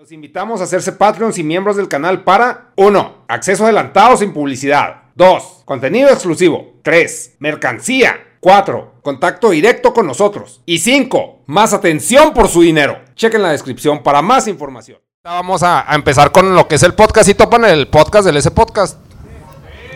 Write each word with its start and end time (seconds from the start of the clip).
Los 0.00 0.12
invitamos 0.12 0.62
a 0.62 0.64
hacerse 0.64 0.92
Patreons 0.92 1.36
y 1.36 1.42
miembros 1.44 1.76
del 1.76 1.86
canal 1.86 2.24
para 2.24 2.72
1. 2.76 3.24
Acceso 3.28 3.64
adelantado 3.64 4.16
sin 4.16 4.32
publicidad. 4.32 5.02
2. 5.14 5.64
Contenido 5.66 6.08
exclusivo. 6.08 6.76
3. 6.82 7.36
Mercancía. 7.38 8.16
4. 8.40 8.94
Contacto 9.02 9.50
directo 9.50 9.92
con 9.92 10.06
nosotros. 10.06 10.62
Y 10.64 10.78
5. 10.78 11.40
Más 11.48 11.74
atención 11.74 12.32
por 12.32 12.48
su 12.48 12.62
dinero. 12.62 12.98
Chequen 13.14 13.42
la 13.42 13.50
descripción 13.50 14.02
para 14.02 14.22
más 14.22 14.48
información. 14.48 14.96
Vamos 15.22 15.62
a, 15.62 15.84
a 15.86 15.94
empezar 15.94 16.32
con 16.32 16.54
lo 16.54 16.66
que 16.66 16.76
es 16.76 16.82
el 16.82 16.94
podcast. 16.94 17.28
¿Y 17.28 17.34
topan 17.34 17.66
el 17.66 17.86
podcast 17.88 18.24
del 18.24 18.38
ese 18.38 18.52
podcast? 18.52 18.98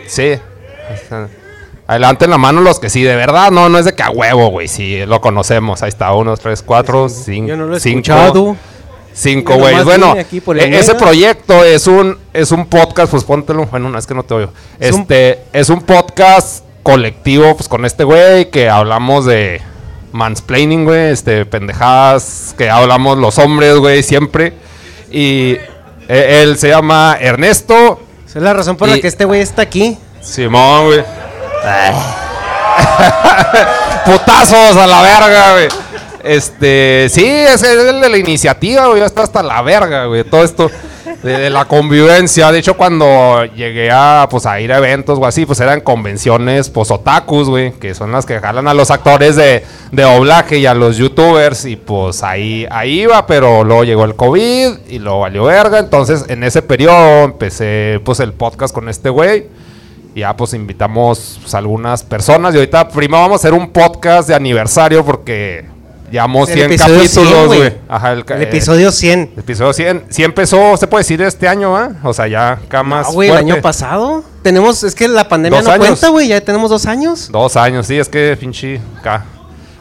Sí. 0.07 0.35
Adelante 1.87 2.27
en 2.27 2.31
la 2.31 2.37
mano 2.37 2.61
los 2.61 2.79
que 2.79 2.91
sí, 2.91 3.03
de 3.03 3.17
verdad, 3.17 3.51
no, 3.51 3.71
no 3.71 3.79
es 3.79 3.87
de 3.87 3.95
que 3.95 4.03
a 4.03 4.11
huevo, 4.11 4.49
güey, 4.49 4.69
sí, 4.69 5.07
lo 5.07 5.23
conocemos. 5.23 5.83
Ahí 5.83 5.89
está, 5.89 6.13
uno, 6.13 6.37
tres, 6.37 6.61
cuatro, 6.61 7.09
cinco. 7.09 7.49
Yo 7.49 7.57
no 7.57 7.65
lo 7.65 7.77
he 7.77 7.81
cinco. 7.81 8.01
escuchado. 8.01 8.57
Cinco, 9.17 9.53
Yo 9.55 9.59
güey. 9.61 9.73
nomás 9.77 9.85
Bueno, 9.85 10.17
e- 10.17 10.79
ese 10.79 10.95
proyecto 10.97 11.65
es 11.65 11.87
un, 11.87 12.19
es 12.33 12.51
un 12.51 12.67
podcast, 12.67 13.11
pues 13.11 13.23
póntelo. 13.25 13.67
Bueno, 13.67 13.89
no, 13.89 13.99
es 13.99 14.07
que 14.07 14.15
no 14.15 14.25
te 14.25 14.35
oigo. 14.35 14.53
Es 14.81 14.93
un- 14.93 15.03
Este, 15.03 15.45
es 15.53 15.69
un 15.71 15.83
podcast 15.83 16.65
colectivo, 16.83 17.57
pues 17.57 17.69
con 17.69 17.85
este 17.85 18.05
güey, 18.05 18.51
que 18.51 18.69
hablamos 18.69 19.25
de 19.25 19.63
mansplaining, 20.13 20.85
güey, 20.85 21.13
este, 21.13 21.47
pendejadas, 21.47 22.55
que 22.59 22.69
hablamos 22.71 23.19
los 23.19 23.39
hombres, 23.39 23.77
güey, 23.77 24.03
siempre. 24.03 24.53
Y 25.11 25.57
eh, 26.09 26.41
él 26.43 26.59
se 26.59 26.69
llama 26.69 27.17
Ernesto 27.21 28.01
Esa 28.27 28.39
es 28.41 28.45
la 28.45 28.53
razón 28.53 28.77
por 28.77 28.89
la 28.89 28.99
que 28.99 29.07
este 29.07 29.25
güey 29.25 29.41
está 29.41 29.63
aquí. 29.63 29.97
Simón, 30.21 30.87
güey. 30.87 31.05
Putazos 34.05 34.77
a 34.77 34.87
la 34.87 35.03
verga, 35.03 35.53
güey. 35.53 35.69
Este, 36.25 37.09
sí, 37.11 37.27
es 37.27 37.63
el 37.63 38.01
de 38.01 38.09
la 38.09 38.17
iniciativa, 38.17 38.87
güey. 38.87 39.03
Está 39.03 39.23
hasta 39.23 39.43
la 39.43 39.61
verga, 39.61 40.07
güey. 40.07 40.25
Todo 40.25 40.43
esto 40.43 40.71
de, 41.23 41.51
la 41.51 41.67
convivencia. 41.67 42.51
De 42.51 42.61
hecho, 42.61 42.79
cuando 42.79 43.45
llegué 43.55 43.91
a, 43.91 44.27
pues, 44.31 44.47
a 44.47 44.59
ir 44.59 44.73
a 44.73 44.79
eventos 44.79 45.19
o 45.19 45.27
así, 45.27 45.45
pues 45.45 45.61
eran 45.61 45.83
convenciones, 45.83 46.71
pues, 46.71 46.91
otakus, 46.91 47.51
güey. 47.51 47.73
Que 47.73 47.95
son 47.95 48.11
las 48.11 48.25
que 48.25 48.41
jalan 48.41 48.67
a 48.69 48.73
los 48.73 48.91
actores 48.91 49.37
de, 49.37 49.67
de 49.93 50.03
doblaje 50.03 50.59
y 50.59 50.65
a 50.65 50.73
los 50.73 50.97
youtubers. 50.97 51.67
Y 51.67 51.77
pues 51.77 52.23
ahí, 52.23 52.67
ahí 52.71 53.03
iba, 53.03 53.27
pero 53.27 53.63
luego 53.63 53.85
llegó 53.85 54.05
el 54.07 54.17
COVID 54.17 54.79
y 54.89 54.99
luego 55.01 55.21
valió 55.21 55.45
verga. 55.45 55.79
Entonces, 55.79 56.25
en 56.29 56.43
ese 56.43 56.63
periodo 56.63 57.25
empecé, 57.25 58.01
pues, 58.03 58.21
el 58.21 58.33
podcast 58.33 58.75
con 58.75 58.89
este 58.89 59.11
güey. 59.11 59.47
Y 60.15 60.21
ya 60.21 60.37
pues 60.37 60.55
invitamos 60.55 61.39
pues, 61.43 61.55
algunas 61.55 62.05
personas 62.05 62.55
y 62.55 62.59
ahorita 62.59 62.89
primero 62.89 63.23
vamos 63.23 63.45
a 63.45 63.49
hacer 63.49 63.53
un 63.53 63.71
podcast 63.71 64.29
de 64.29 64.37
aniversario 64.37 65.05
porque 65.05 65.75
El 66.13 66.47
100 66.47 66.59
episodio 66.71 66.97
capítulos, 66.99 67.29
100, 67.31 67.47
güey. 67.47 67.73
Ajá, 67.89 68.13
el, 68.13 68.25
ca- 68.25 68.35
El 68.37 68.43
eh, 68.43 68.45
episodio 68.45 68.93
100. 68.93 69.31
el 69.35 69.39
episodio 69.41 69.73
100. 69.73 70.05
Sí 70.11 70.23
empezó, 70.23 70.77
se 70.77 70.87
puede 70.87 71.01
decir, 71.03 71.21
este 71.23 71.49
año, 71.49 71.77
¿ah? 71.77 71.91
O 72.05 72.13
sea, 72.13 72.27
ya 72.29 72.53
acá 72.53 72.83
más 72.83 73.09
Ah, 73.09 73.13
güey, 73.13 73.31
el 73.31 73.37
año 73.37 73.61
pasado. 73.61 74.23
Tenemos, 74.43 74.83
es 74.85 74.95
que 74.95 75.09
la 75.09 75.27
pandemia 75.29 75.59
Dos 75.61 75.67
no 75.69 75.73
años. 75.75 75.87
cuenta, 75.89 76.09
güey. 76.09 76.29
Ya 76.29 76.41
tenemos 76.41 76.71
dos 76.71 76.87
años. 76.87 77.29
Dos 77.33 77.57
años, 77.57 77.87
sí, 77.87 77.99
es 77.99 78.09
que 78.09 78.37
pinche 78.39 78.81
acá. 79.01 79.25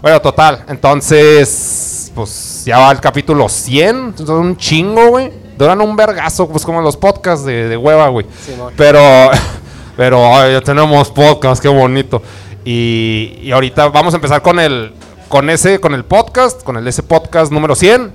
Bueno, 0.02 0.20
total, 0.22 0.64
entonces, 0.68 2.12
pues 2.16 2.64
ya 2.66 2.78
va 2.80 2.92
el 2.92 3.00
capítulo 3.00 3.48
100, 3.48 4.16
son 4.18 4.32
un 4.48 4.58
chingo, 4.58 5.08
güey. 5.10 5.32
Duran 5.58 5.80
un 5.82 5.96
vergazo, 5.96 6.48
pues 6.50 6.66
como 6.66 6.82
los 6.82 6.98
podcasts 6.98 7.46
de, 7.46 7.70
de 7.70 7.78
hueva, 7.78 8.08
güey. 8.10 8.26
Simón. 8.46 8.74
Pero, 8.76 9.00
pero 9.98 10.36
ay, 10.36 10.54
ya 10.54 10.62
tenemos 10.62 11.10
podcast, 11.12 11.62
qué 11.62 11.68
bonito. 11.68 12.22
Y, 12.66 13.40
y 13.44 13.52
ahorita 13.52 13.90
vamos 13.90 14.14
a 14.14 14.18
empezar 14.18 14.42
con 14.42 14.60
el, 14.60 14.94
con 15.34 15.50
ese, 15.50 15.80
con 15.80 15.96
el 15.96 16.06
podcast, 16.06 16.62
con 16.62 16.78
el 16.78 16.88
ese 16.88 17.02
podcast 17.02 17.52
número 17.52 17.74
100. 17.74 18.12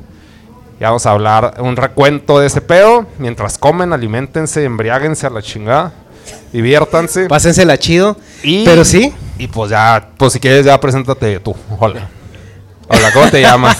Y 0.78 0.84
vamos 0.84 1.04
a 1.04 1.10
hablar 1.10 1.56
un 1.58 1.74
recuento 1.74 2.38
de 2.38 2.46
ese 2.46 2.60
pedo. 2.60 3.06
Mientras 3.18 3.58
comen, 3.58 3.92
alimentense, 3.92 4.62
embriáguense 4.62 5.26
a 5.26 5.30
la 5.30 5.42
chingada. 5.42 5.92
Diviértanse. 6.52 7.26
Pásensela 7.26 7.76
chido. 7.76 8.16
Y- 8.44 8.64
Pero 8.64 8.84
sí. 8.84 9.12
Y 9.36 9.48
pues 9.48 9.68
ya, 9.70 10.10
pues 10.16 10.32
si 10.34 10.38
quieres 10.38 10.64
ya 10.64 10.78
preséntate 10.78 11.40
tú. 11.40 11.56
Hola. 11.80 12.08
Hola, 12.86 13.12
¿cómo 13.12 13.28
te 13.28 13.40
llamas? 13.40 13.76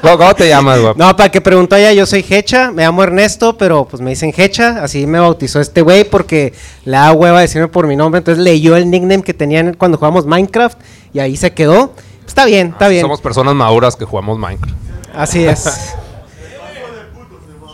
¿Cómo, 0.00 0.34
te 0.34 0.48
llamas, 0.48 0.80
güey? 0.80 0.94
No, 0.96 1.14
para 1.14 1.30
que 1.30 1.42
preguntó 1.42 1.76
ella, 1.76 1.92
yo 1.92 2.06
soy 2.06 2.24
Hecha, 2.26 2.70
me 2.70 2.84
llamo 2.84 3.02
Ernesto, 3.02 3.58
pero 3.58 3.84
pues 3.84 4.00
me 4.00 4.08
dicen 4.10 4.32
Hecha, 4.34 4.82
así 4.82 5.06
me 5.06 5.20
bautizó 5.20 5.60
este 5.60 5.82
güey 5.82 6.04
porque 6.04 6.54
le 6.86 6.92
da 6.92 7.12
hueva 7.12 7.42
decirme 7.42 7.68
por 7.68 7.86
mi 7.86 7.96
nombre, 7.96 8.18
entonces 8.18 8.42
leyó 8.42 8.76
el 8.76 8.90
nickname 8.90 9.22
que 9.22 9.34
tenían 9.34 9.74
cuando 9.74 9.98
jugamos 9.98 10.24
Minecraft 10.24 10.78
y 11.12 11.18
ahí 11.18 11.36
se 11.36 11.52
quedó. 11.52 11.92
Está 12.30 12.44
bien, 12.44 12.68
está 12.68 12.86
bien. 12.86 13.02
Somos 13.02 13.20
personas 13.20 13.54
maduras 13.56 13.96
que 13.96 14.04
jugamos 14.04 14.38
Minecraft. 14.38 14.74
Así 15.14 15.44
es. 15.44 15.64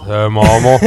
Eh, 0.08 0.28
momo. 0.30 0.78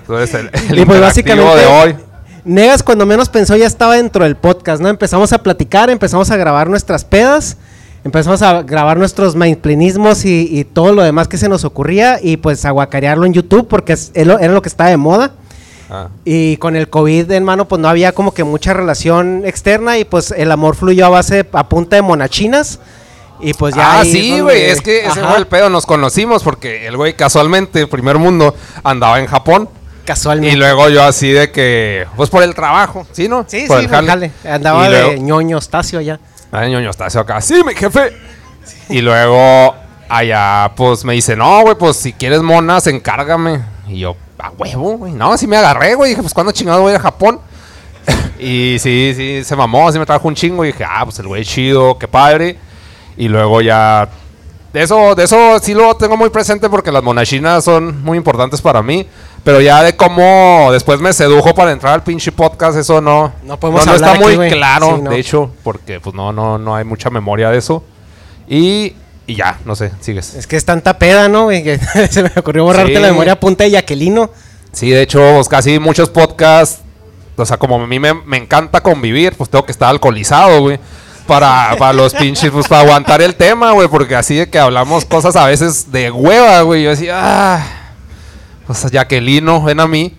Entonces, 0.00 0.34
el, 0.34 0.50
el 0.70 0.78
Y 0.80 0.84
pues 0.84 1.00
básicamente- 1.00 1.60
de 1.60 1.66
hoy. 1.66 1.96
Negas 2.44 2.82
cuando 2.82 3.06
menos 3.06 3.28
pensó 3.28 3.54
ya 3.54 3.66
estaba 3.68 3.94
dentro 3.94 4.24
del 4.24 4.34
podcast, 4.36 4.82
¿no? 4.82 4.88
Empezamos 4.88 5.32
a 5.32 5.38
platicar, 5.38 5.90
empezamos 5.90 6.28
a 6.32 6.36
grabar 6.36 6.68
nuestras 6.68 7.04
pedas, 7.04 7.56
empezamos 8.02 8.42
a 8.42 8.62
grabar 8.62 8.96
nuestros 8.98 9.36
mindplenismos 9.36 10.24
y, 10.24 10.48
y 10.50 10.64
todo 10.64 10.92
lo 10.92 11.02
demás 11.04 11.28
que 11.28 11.38
se 11.38 11.48
nos 11.48 11.64
ocurría 11.64 12.18
y 12.20 12.36
pues 12.38 12.64
a 12.64 12.70
guacarearlo 12.72 13.26
en 13.26 13.32
YouTube 13.34 13.68
porque 13.68 13.92
es- 13.92 14.10
era 14.14 14.48
lo 14.52 14.60
que 14.62 14.68
estaba 14.68 14.90
de 14.90 14.96
moda. 14.96 15.30
Ah, 15.90 16.08
Y 16.24 16.56
con 16.58 16.76
el 16.76 16.88
COVID 16.88 17.30
en 17.32 17.44
mano, 17.44 17.66
pues 17.66 17.80
no 17.80 17.88
había 17.88 18.12
como 18.12 18.32
que 18.32 18.44
mucha 18.44 18.72
relación 18.74 19.42
externa 19.44 19.98
y 19.98 20.04
pues 20.04 20.30
el 20.30 20.52
amor 20.52 20.76
fluyó 20.76 21.06
a 21.06 21.08
base, 21.08 21.46
a 21.52 21.68
punta 21.68 21.96
de 21.96 22.02
monachinas. 22.02 22.78
Y 23.40 23.54
pues 23.54 23.74
ya. 23.74 23.94
ah, 23.96 24.00
ahí 24.00 24.12
sí, 24.12 24.40
güey. 24.40 24.62
Es 24.62 24.80
que 24.82 25.00
ese 25.00 25.20
Ajá, 25.20 25.30
fue 25.30 25.38
el 25.38 25.46
pedo. 25.46 25.70
Nos 25.70 25.86
conocimos 25.86 26.42
porque 26.42 26.86
el 26.86 26.96
güey 26.96 27.14
casualmente, 27.14 27.86
primer 27.86 28.18
mundo, 28.18 28.54
andaba 28.84 29.18
en 29.18 29.26
Japón. 29.26 29.68
Casualmente. 30.04 30.54
Y 30.54 30.58
luego 30.58 30.88
yo 30.90 31.02
así 31.04 31.30
de 31.30 31.50
que, 31.50 32.06
pues 32.16 32.30
por 32.30 32.42
el 32.42 32.54
trabajo, 32.54 33.06
¿sí, 33.12 33.28
no? 33.28 33.44
Sí, 33.48 33.64
por 33.66 33.78
sí, 33.78 33.84
el 33.84 33.90
jale. 33.90 34.08
jale. 34.08 34.30
Andaba 34.44 34.86
Y 34.88 34.92
de 34.92 35.02
luego- 35.02 35.22
ñoño 35.22 35.58
Estacio 35.58 35.98
allá. 36.00 36.20
Ay, 36.52 36.70
ñoño, 36.70 36.90
está 36.90 37.06
acá. 37.06 37.40
Sí, 37.40 37.62
mi 37.64 37.74
jefe. 37.74 38.12
Y 38.88 39.00
luego 39.00 39.74
allá, 40.08 40.72
pues 40.76 41.04
me 41.04 41.12
dice, 41.14 41.36
no, 41.36 41.62
güey, 41.62 41.76
pues 41.76 41.96
si 41.96 42.12
quieres 42.12 42.42
monas, 42.42 42.86
encárgame. 42.88 43.60
Y 43.90 43.98
yo, 43.98 44.16
a 44.38 44.50
huevo, 44.50 44.98
güey. 44.98 45.12
No, 45.12 45.36
sí 45.36 45.46
me 45.46 45.56
agarré, 45.56 45.94
güey. 45.94 46.10
Dije, 46.10 46.22
pues 46.22 46.32
cuándo 46.32 46.52
chingado 46.52 46.82
voy 46.82 46.92
a 46.92 46.94
ir 46.94 47.00
a 47.00 47.02
Japón. 47.02 47.40
y 48.38 48.76
sí, 48.78 49.12
sí, 49.16 49.42
se 49.44 49.56
mamó, 49.56 49.90
sí 49.90 49.98
me 49.98 50.06
trajo 50.06 50.28
un 50.28 50.34
chingo. 50.34 50.64
Y 50.64 50.68
dije, 50.68 50.84
ah, 50.88 51.04
pues 51.04 51.18
el 51.18 51.26
güey 51.26 51.44
chido, 51.44 51.98
qué 51.98 52.06
padre. 52.06 52.56
Y 53.16 53.28
luego 53.28 53.60
ya. 53.60 54.08
De 54.72 54.82
eso, 54.82 55.16
de 55.16 55.24
eso 55.24 55.58
sí 55.58 55.74
lo 55.74 55.96
tengo 55.96 56.16
muy 56.16 56.30
presente 56.30 56.70
porque 56.70 56.92
las 56.92 57.02
monachinas 57.02 57.64
son 57.64 58.04
muy 58.04 58.16
importantes 58.16 58.60
para 58.60 58.82
mí. 58.82 59.06
Pero 59.42 59.60
ya 59.60 59.82
de 59.82 59.96
cómo 59.96 60.68
después 60.70 61.00
me 61.00 61.12
sedujo 61.12 61.54
para 61.54 61.72
entrar 61.72 61.94
al 61.94 62.02
pinche 62.02 62.30
podcast, 62.30 62.76
eso 62.78 63.00
no. 63.00 63.32
No 63.42 63.58
podemos 63.58 63.84
no, 63.84 63.92
hablar 63.92 64.14
está 64.16 64.26
muy 64.26 64.50
claro, 64.50 64.96
Sí, 64.96 65.02
no. 65.02 65.10
de 65.10 65.18
hecho, 65.18 65.50
porque 65.64 65.98
pues 65.98 66.14
no, 66.14 66.32
no, 66.32 66.58
no 66.58 66.76
hay 66.76 66.84
mucha 66.84 67.10
memoria 67.10 67.50
de 67.50 67.58
eso. 67.58 67.82
Y, 68.48 68.94
y 69.30 69.36
ya, 69.36 69.58
no 69.64 69.76
sé, 69.76 69.90
sigues. 70.00 70.34
Es 70.34 70.46
que 70.46 70.56
es 70.56 70.64
tanta 70.64 70.98
peda, 70.98 71.28
¿no? 71.28 71.48
Que 71.48 71.78
se 72.10 72.22
me 72.22 72.30
ocurrió 72.36 72.64
borrarte 72.64 72.94
Sí. 72.94 73.00
la 73.00 73.08
memoria 73.08 73.34
a 73.34 73.40
punta 73.40 73.64
de 73.64 73.70
Yaquelino. 73.72 74.30
Sí, 74.72 74.90
de 74.90 75.02
hecho, 75.02 75.40
casi 75.48 75.78
muchos 75.78 76.10
podcasts, 76.10 76.80
o 77.36 77.44
sea, 77.46 77.56
como 77.56 77.76
a 77.82 77.86
mí 77.86 77.98
me, 77.98 78.14
me 78.14 78.36
encanta 78.36 78.82
convivir, 78.82 79.34
pues 79.36 79.50
tengo 79.50 79.64
que 79.64 79.72
estar 79.72 79.88
alcoholizado, 79.88 80.60
güey. 80.60 80.78
Para, 81.26 81.76
para 81.78 81.92
los 81.92 82.12
pinches, 82.14 82.50
pues 82.50 82.66
para 82.66 82.82
aguantar 82.82 83.22
el 83.22 83.36
tema, 83.36 83.70
güey, 83.72 83.86
porque 83.88 84.16
así 84.16 84.34
de 84.34 84.50
que 84.50 84.58
hablamos 84.58 85.04
cosas 85.04 85.36
a 85.36 85.46
veces 85.46 85.92
de 85.92 86.10
hueva, 86.10 86.62
güey. 86.62 86.82
Yo 86.82 86.90
decía, 86.90 87.14
ah, 87.16 87.66
pues 88.66 88.84
Jaquelino, 88.92 89.62
ven 89.62 89.78
a 89.80 89.86
mí. 89.86 90.16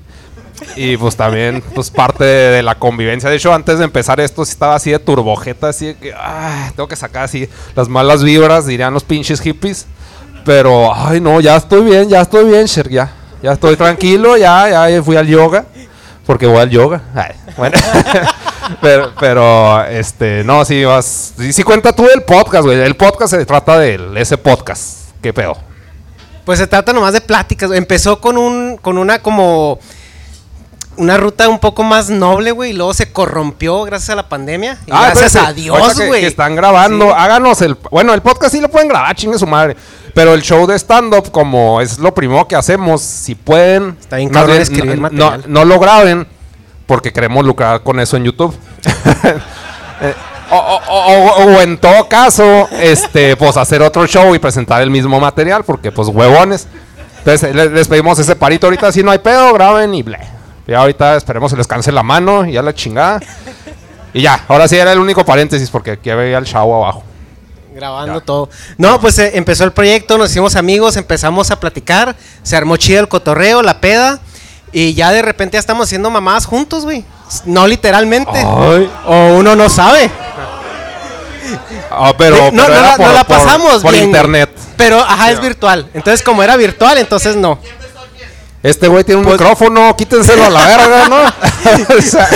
Y 0.76 0.98
pues 0.98 1.16
también, 1.16 1.64
pues 1.74 1.90
parte 1.90 2.24
de, 2.24 2.64
la 2.64 2.76
convivencia. 2.76 3.30
De 3.30 3.36
hecho, 3.36 3.54
antes 3.54 3.80
de 3.80 3.86
empezar 3.86 4.20
esto, 4.20 4.44
estaba 4.44 4.76
así 4.76 4.92
de 4.92 5.00
turbojeta, 5.00 5.70
así 5.70 5.88
de 5.88 5.96
que, 5.96 6.14
ah, 6.16 6.72
tengo 6.76 6.88
que 6.88 6.96
sacar 6.96 7.24
así 7.24 7.50
las 7.76 7.90
malas 7.90 8.24
vibras, 8.24 8.66
dirían 8.66 8.94
los 8.94 9.04
pinches 9.04 9.42
hippies. 9.42 9.86
Pero, 10.46 10.94
ay, 10.94 11.20
no, 11.20 11.40
ya 11.40 11.56
estoy 11.56 11.84
bien, 11.84 12.10
ya 12.10 12.22
estoy 12.22 12.46
bien, 12.46 12.66
Sher, 12.66 12.90
ya. 12.90 13.12
Ya 13.44 13.54
estoy 13.54 13.76
tranquilo, 13.76 14.38
ya, 14.38 14.90
ya 14.90 15.04
fui 15.04 15.16
al 15.16 15.28
yoga. 15.28 15.66
Porque 16.26 16.46
voy 16.46 16.60
al 16.60 16.70
yoga. 16.70 17.02
Bueno. 17.58 17.78
pero, 19.20 19.84
este, 19.86 20.44
no, 20.44 20.64
sí, 20.64 20.84
vas. 20.84 21.34
Sí 21.52 21.64
cuenta 21.64 21.94
tú 21.94 22.06
del 22.06 22.24
podcast, 22.24 22.64
güey. 22.64 22.80
El 22.80 22.96
podcast 22.96 23.34
se 23.34 23.46
trata 23.46 23.80
de 23.80 24.00
ese 24.16 24.38
podcast. 24.38 25.10
¿Qué 25.22 25.34
pedo? 25.34 25.58
Pues 26.46 26.60
se 26.60 26.68
trata 26.68 26.94
nomás 26.94 27.14
de 27.14 27.22
pláticas. 27.22 27.72
Empezó 27.72 28.22
con 28.22 28.38
un, 28.38 28.78
con 28.78 28.98
una 28.98 29.20
como 29.20 29.80
una 30.98 31.18
ruta 31.18 31.48
un 31.50 31.60
poco 31.60 31.84
más 31.84 32.10
noble, 32.10 32.52
güey, 32.52 32.72
y 32.72 32.74
luego 32.74 32.94
se 32.94 33.12
corrompió 33.12 33.84
gracias 33.84 34.10
a 34.12 34.16
la 34.16 34.30
pandemia. 34.30 34.78
Y 34.86 34.92
gracias 34.92 35.28
espérate, 35.36 35.50
a 35.52 35.54
Dios, 35.54 35.96
güey. 36.08 36.22
Que, 36.22 36.28
están 36.28 36.56
grabando, 36.56 37.06
Sí. 37.08 37.14
háganos 37.16 37.62
el. 37.62 37.76
Bueno, 37.90 38.14
el 38.14 38.22
podcast 38.22 38.54
sí 38.54 38.60
lo 38.62 38.70
pueden 38.70 38.88
grabar, 38.90 39.16
chingue 39.16 39.40
su 39.40 39.48
madre. 39.48 39.76
Pero 40.14 40.34
el 40.34 40.42
show 40.42 40.68
de 40.68 40.76
stand-up, 40.78 41.32
como 41.32 41.80
es 41.82 41.98
lo 41.98 42.14
primero 42.14 42.48
que 42.48 42.56
hacemos, 42.56 43.02
si 43.02 43.34
pueden. 43.36 43.98
Está 44.00 44.18
bien 44.18 44.32
escribir 44.62 44.96
no, 44.96 45.02
material. 45.04 45.44
no, 45.48 45.60
no 45.60 45.66
lo 45.66 45.80
graben, 45.80 46.28
porque 46.86 47.14
queremos 47.14 47.46
lucrar 47.46 47.82
con 47.84 48.00
eso 48.00 48.18
en 48.18 48.26
YouTube. 48.26 48.56
Eh, 50.04 50.16
o, 50.50 50.56
o- 50.58 51.44
o- 51.44 51.46
o 51.58 51.62
en 51.62 51.78
todo 51.78 52.10
caso, 52.10 52.68
este, 52.72 53.38
pues 53.38 53.56
hacer 53.56 53.84
otro 53.84 54.08
show 54.08 54.34
y 54.34 54.40
presentar 54.40 54.82
el 54.82 54.90
mismo 54.90 55.20
material, 55.20 55.64
porque 55.64 55.92
pues 55.92 56.08
huevones. 56.08 56.68
Entonces 57.20 57.54
le- 57.56 57.70
les, 57.70 57.88
pedimos 57.88 58.18
ese 58.18 58.36
parito 58.36 58.66
ahorita, 58.66 58.92
si 58.92 59.04
no 59.04 59.12
hay 59.12 59.20
pedo, 59.20 59.54
graben 59.54 59.94
y 59.94 60.02
ble. 60.02 60.18
Ya 60.72 60.80
ahorita 60.80 61.16
esperemos 61.18 61.52
se 61.52 61.58
les 61.58 61.68
canse 61.68 61.92
la 61.92 62.02
mano 62.04 62.46
y 62.46 62.54
ya 62.54 62.62
la 62.62 62.74
chingada. 62.74 63.20
Y 64.14 64.22
ya, 64.22 64.44
ahora 64.48 64.68
sí 64.68 64.78
era 64.78 64.92
el 64.94 65.00
único 65.00 65.24
paréntesis 65.26 65.70
porque 65.70 65.92
aquí 65.92 66.10
veía 66.12 66.38
el 66.38 66.46
chavo 66.46 66.84
abajo. 66.84 67.04
Grabando 67.74 68.20
todo. 68.22 68.50
No, 68.78 69.00
pues 69.00 69.18
eh, 69.20 69.32
empezó 69.36 69.64
el 69.64 69.72
proyecto, 69.72 70.18
nos 70.18 70.30
hicimos 70.32 70.56
amigos, 70.56 70.98
empezamos 70.98 71.52
a 71.52 71.60
platicar, 71.60 72.16
se 72.44 72.56
armó 72.58 72.76
chido 72.78 73.00
el 73.00 73.08
cotorreo, 73.08 73.62
la 73.62 73.80
peda, 73.80 74.20
y 74.74 74.94
ya 74.94 75.12
de 75.12 75.22
repente 75.22 75.56
ya 75.56 75.60
estamos 75.60 75.88
haciendo 75.88 76.10
mamadas 76.10 76.46
juntos, 76.46 76.84
güey. 76.84 77.06
No 77.46 77.68
literalmente. 77.68 78.40
Ay. 78.40 78.90
O 79.06 79.36
uno 79.38 79.56
no 79.56 79.70
sabe. 79.70 80.10
Ah, 81.90 82.14
pero, 82.18 82.36
no, 82.52 82.52
pero 82.52 82.52
no 82.52 82.64
era 82.68 82.82
la, 82.82 82.96
por, 82.98 83.06
no 83.08 83.14
la 83.14 83.24
por- 83.24 83.38
pasamos 83.38 83.82
por 83.82 83.92
bien, 83.92 84.06
güey. 84.06 84.06
internet. 84.06 84.50
Pero, 84.78 85.00
ajá, 85.00 85.32
es 85.32 85.42
virtual. 85.42 85.90
Entonces, 85.94 86.22
como 86.24 86.44
era 86.44 86.56
virtual, 86.58 86.98
entonces 86.98 87.36
no. 87.36 87.60
Este 88.64 88.88
güey 88.88 89.04
tiene 89.04 89.20
un 89.22 89.26
Pues- 89.28 89.40
micrófono, 89.40 89.96
quítenselo 89.98 90.46
a 90.46 90.50
la 90.50 90.66
verga, 90.66 91.08
¿no? 91.10 91.18
O 91.98 92.02
sea, 92.02 92.28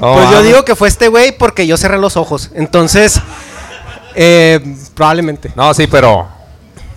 no 0.00 0.14
pues 0.14 0.30
yo 0.30 0.42
digo 0.42 0.64
que 0.64 0.76
fue 0.76 0.88
este 0.88 1.08
güey 1.08 1.36
porque 1.36 1.66
yo 1.66 1.76
cerré 1.76 1.98
los 1.98 2.16
ojos. 2.16 2.50
Entonces, 2.54 3.20
eh, 4.14 4.60
probablemente. 4.94 5.50
No, 5.56 5.74
sí, 5.74 5.86
pero 5.88 6.28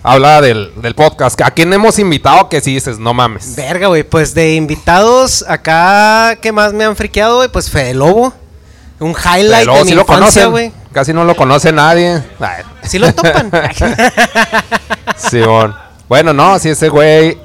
habla 0.02 0.40
del, 0.40 0.72
del 0.76 0.94
podcast. 0.94 1.40
¿A 1.40 1.50
quién 1.50 1.72
hemos 1.72 1.98
invitado 1.98 2.48
que 2.48 2.60
si 2.60 2.74
dices, 2.74 2.98
no 2.98 3.14
mames? 3.14 3.56
Verga, 3.56 3.88
güey. 3.88 4.04
Pues 4.04 4.32
de 4.34 4.54
invitados 4.54 5.44
acá, 5.48 6.36
¿qué 6.40 6.52
más 6.52 6.72
me 6.72 6.84
han 6.84 6.94
friqueado, 6.94 7.36
güey? 7.38 7.48
Pues 7.48 7.68
Fede 7.68 7.94
Lobo. 7.94 8.32
Un 9.00 9.10
highlight 9.10 9.64
Pero 9.64 9.74
de 9.78 9.82
mi 9.82 9.88
sí 9.88 9.94
lo 9.94 10.02
infancia, 10.02 10.46
güey. 10.46 10.72
Casi 10.92 11.12
no 11.12 11.24
lo 11.24 11.34
conoce 11.34 11.72
nadie. 11.72 12.22
Ay, 12.38 12.62
Sí 12.84 12.98
lo 13.00 13.12
topan. 13.12 13.50
Simón. 15.16 15.74
Bueno, 16.08 16.32
no, 16.32 16.58
si 16.58 16.68
ese 16.70 16.88
güey. 16.88 17.38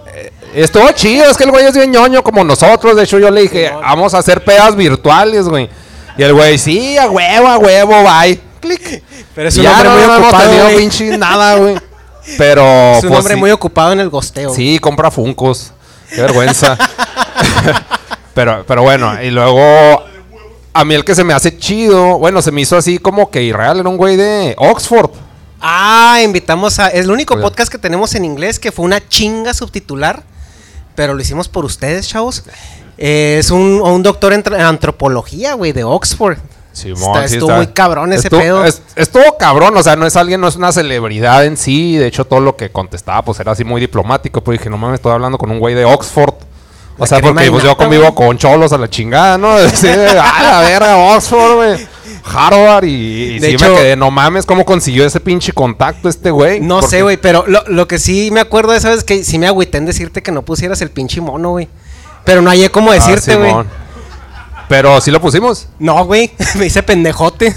Estuvo 0.54 0.92
chido, 0.92 1.30
es 1.30 1.38
que 1.38 1.44
el 1.44 1.52
güey 1.52 1.66
es 1.66 1.76
bien 1.76 1.92
ñoño 1.92 2.24
como 2.24 2.44
nosotros. 2.44 2.96
De 2.96 3.04
hecho, 3.04 3.20
yo 3.20 3.30
le 3.30 3.42
dije, 3.42 3.72
vamos 3.72 4.14
a 4.14 4.20
hacer 4.20 4.44
pedas 4.44 4.76
virtuales, 4.76 5.48
güey. 5.48 5.70
Y 6.18 6.24
el 6.24 6.34
güey, 6.34 6.58
sí, 6.58 6.98
a 6.98 7.10
huevo, 7.10 7.48
a 7.48 7.58
huevo, 7.58 8.04
bye. 8.04 8.40
Clic. 8.60 9.04
Pero 9.36 9.50
es 9.50 9.58
un 9.58 9.64
ya 9.64 9.84
no, 9.84 9.92
muy 9.92 10.00
no 10.00 10.06
hemos 10.06 10.18
ocupado, 10.20 10.44
tenido 10.50 10.64
güey. 10.64 10.78
pinche 10.78 11.18
nada, 11.18 11.56
güey. 11.56 11.76
Pero. 12.38 12.64
Es 12.98 13.04
un 13.04 13.10
pues, 13.10 13.20
hombre 13.20 13.34
sí. 13.36 13.40
muy 13.40 13.52
ocupado 13.52 13.94
en 13.94 14.00
el 14.00 14.10
gosteo. 14.10 14.54
Sí, 14.54 14.80
compra 14.80 15.12
Funcos. 15.12 15.72
Qué 16.10 16.22
vergüenza. 16.22 16.78
pero, 18.34 18.64
pero 18.68 18.82
bueno, 18.84 19.22
y 19.22 19.30
luego. 19.30 20.04
A 20.74 20.86
mí 20.86 20.94
el 20.94 21.04
que 21.04 21.16
se 21.16 21.24
me 21.24 21.34
hace 21.34 21.58
chido, 21.58 22.20
bueno, 22.20 22.42
se 22.42 22.52
me 22.52 22.62
hizo 22.62 22.78
así 22.78 23.00
como 23.00 23.32
que 23.32 23.42
irreal, 23.42 23.80
era 23.80 23.90
un 23.90 23.98
güey 23.98 24.16
de 24.16 24.56
Oxford. 24.58 25.10
Ah, 25.60 26.20
invitamos 26.24 26.80
a. 26.80 26.90
Es 26.90 27.06
el 27.06 27.12
único 27.12 27.34
Oye. 27.34 27.44
podcast 27.44 27.72
que 27.72 27.78
tenemos 27.78 28.14
en 28.16 28.26
inglés 28.26 28.60
que 28.60 28.72
fue 28.72 28.86
una 28.86 29.06
chinga 29.08 29.54
subtitular. 29.54 30.24
Pero 30.98 31.14
lo 31.14 31.22
hicimos 31.22 31.48
por 31.48 31.64
ustedes, 31.64 32.08
chavos. 32.08 32.44
Eh, 32.98 33.38
es 33.40 33.52
un, 33.52 33.80
un 33.82 34.02
doctor 34.02 34.34
en 34.34 34.44
antropología, 34.56 35.54
güey, 35.54 35.72
de 35.72 35.84
Oxford. 35.84 36.40
Está- 36.74 37.26
estuvo 37.26 37.52
muy 37.52 37.68
cabrón 37.68 38.14
ese 38.14 38.28
Estuvo- 38.30 38.40
pedo. 38.42 38.66
es- 38.66 38.82
estuvo 38.96 39.38
cabrón, 39.38 39.78
o 39.78 39.84
sea, 39.84 39.96
no 39.96 40.08
es 40.08 40.16
alguien, 40.16 40.42
no 40.42 40.48
es 40.48 40.56
una 40.56 40.72
celebridad 40.72 41.46
en 41.46 41.56
sí. 41.56 41.98
De 41.98 42.08
hecho, 42.08 42.26
todo 42.26 42.40
lo 42.40 42.56
que 42.56 42.72
contestaba, 42.72 43.22
pues 43.22 43.40
era 43.40 43.52
así 43.52 43.64
muy 43.64 43.80
diplomático. 43.80 44.42
Pues 44.44 44.58
dije, 44.58 44.72
no 44.72 44.78
mames, 44.80 44.96
estoy 44.96 45.12
hablando 45.12 45.38
con 45.38 45.52
un 45.52 45.60
güey 45.60 45.76
de 45.76 45.86
Oxford. 45.86 46.34
O 46.98 47.02
La 47.02 47.06
sea, 47.08 47.20
porque 47.22 47.52
pues, 47.52 47.62
yo 47.64 47.70
innata, 47.70 47.84
convivo 47.84 48.12
güey. 48.12 48.16
con 48.16 48.38
cholos 48.40 48.74
a 48.74 48.78
la 48.80 48.90
chingada, 48.90 49.38
¿no? 49.38 49.56
Sí, 49.74 49.88
a 49.88 50.42
la 50.44 50.62
verga, 50.62 50.98
Oxford, 51.16 51.56
güey. 51.58 51.88
Harvard 52.34 52.84
y, 52.86 52.90
y 53.36 53.40
De 53.40 53.50
sí 53.50 53.54
hecho- 53.56 53.70
me 53.70 53.76
quedé, 53.76 53.96
no 53.96 54.12
mames, 54.12 54.46
¿cómo 54.46 54.66
consiguió 54.66 55.06
ese 55.06 55.20
pinche 55.20 55.52
contacto 55.54 56.10
este 56.10 56.32
güey? 56.32 56.60
No 56.60 56.76
Porque- 56.82 56.90
sé, 56.98 57.02
güey, 57.04 57.18
pero 57.18 57.46
lo, 57.48 57.64
lo 57.68 57.88
que 57.88 58.00
sí 58.00 58.30
me 58.32 58.40
acuerdo 58.40 58.72
de 58.74 58.78
esa 58.80 58.90
vez 58.90 59.04
que 59.04 59.24
sí 59.24 59.38
me 59.40 59.48
agüité 59.48 59.78
en 59.78 59.86
decirte 59.86 60.22
que 60.22 60.32
no 60.32 60.42
pusieras 60.44 60.82
el 60.82 60.90
pinche 60.92 61.22
mono, 61.22 61.52
güey. 61.52 61.68
Pero 62.26 62.42
no 62.42 62.50
hallé 62.50 62.70
cómo 62.70 62.92
Ah, 62.92 62.96
decirte, 62.96 63.36
güey. 63.36 63.54
Pero 64.68 65.00
sí 65.02 65.12
lo 65.12 65.22
pusimos. 65.22 65.68
no, 65.80 66.04
güey, 66.06 66.32
me 66.56 66.66
hice 66.66 66.84
pendejote. 66.84 67.56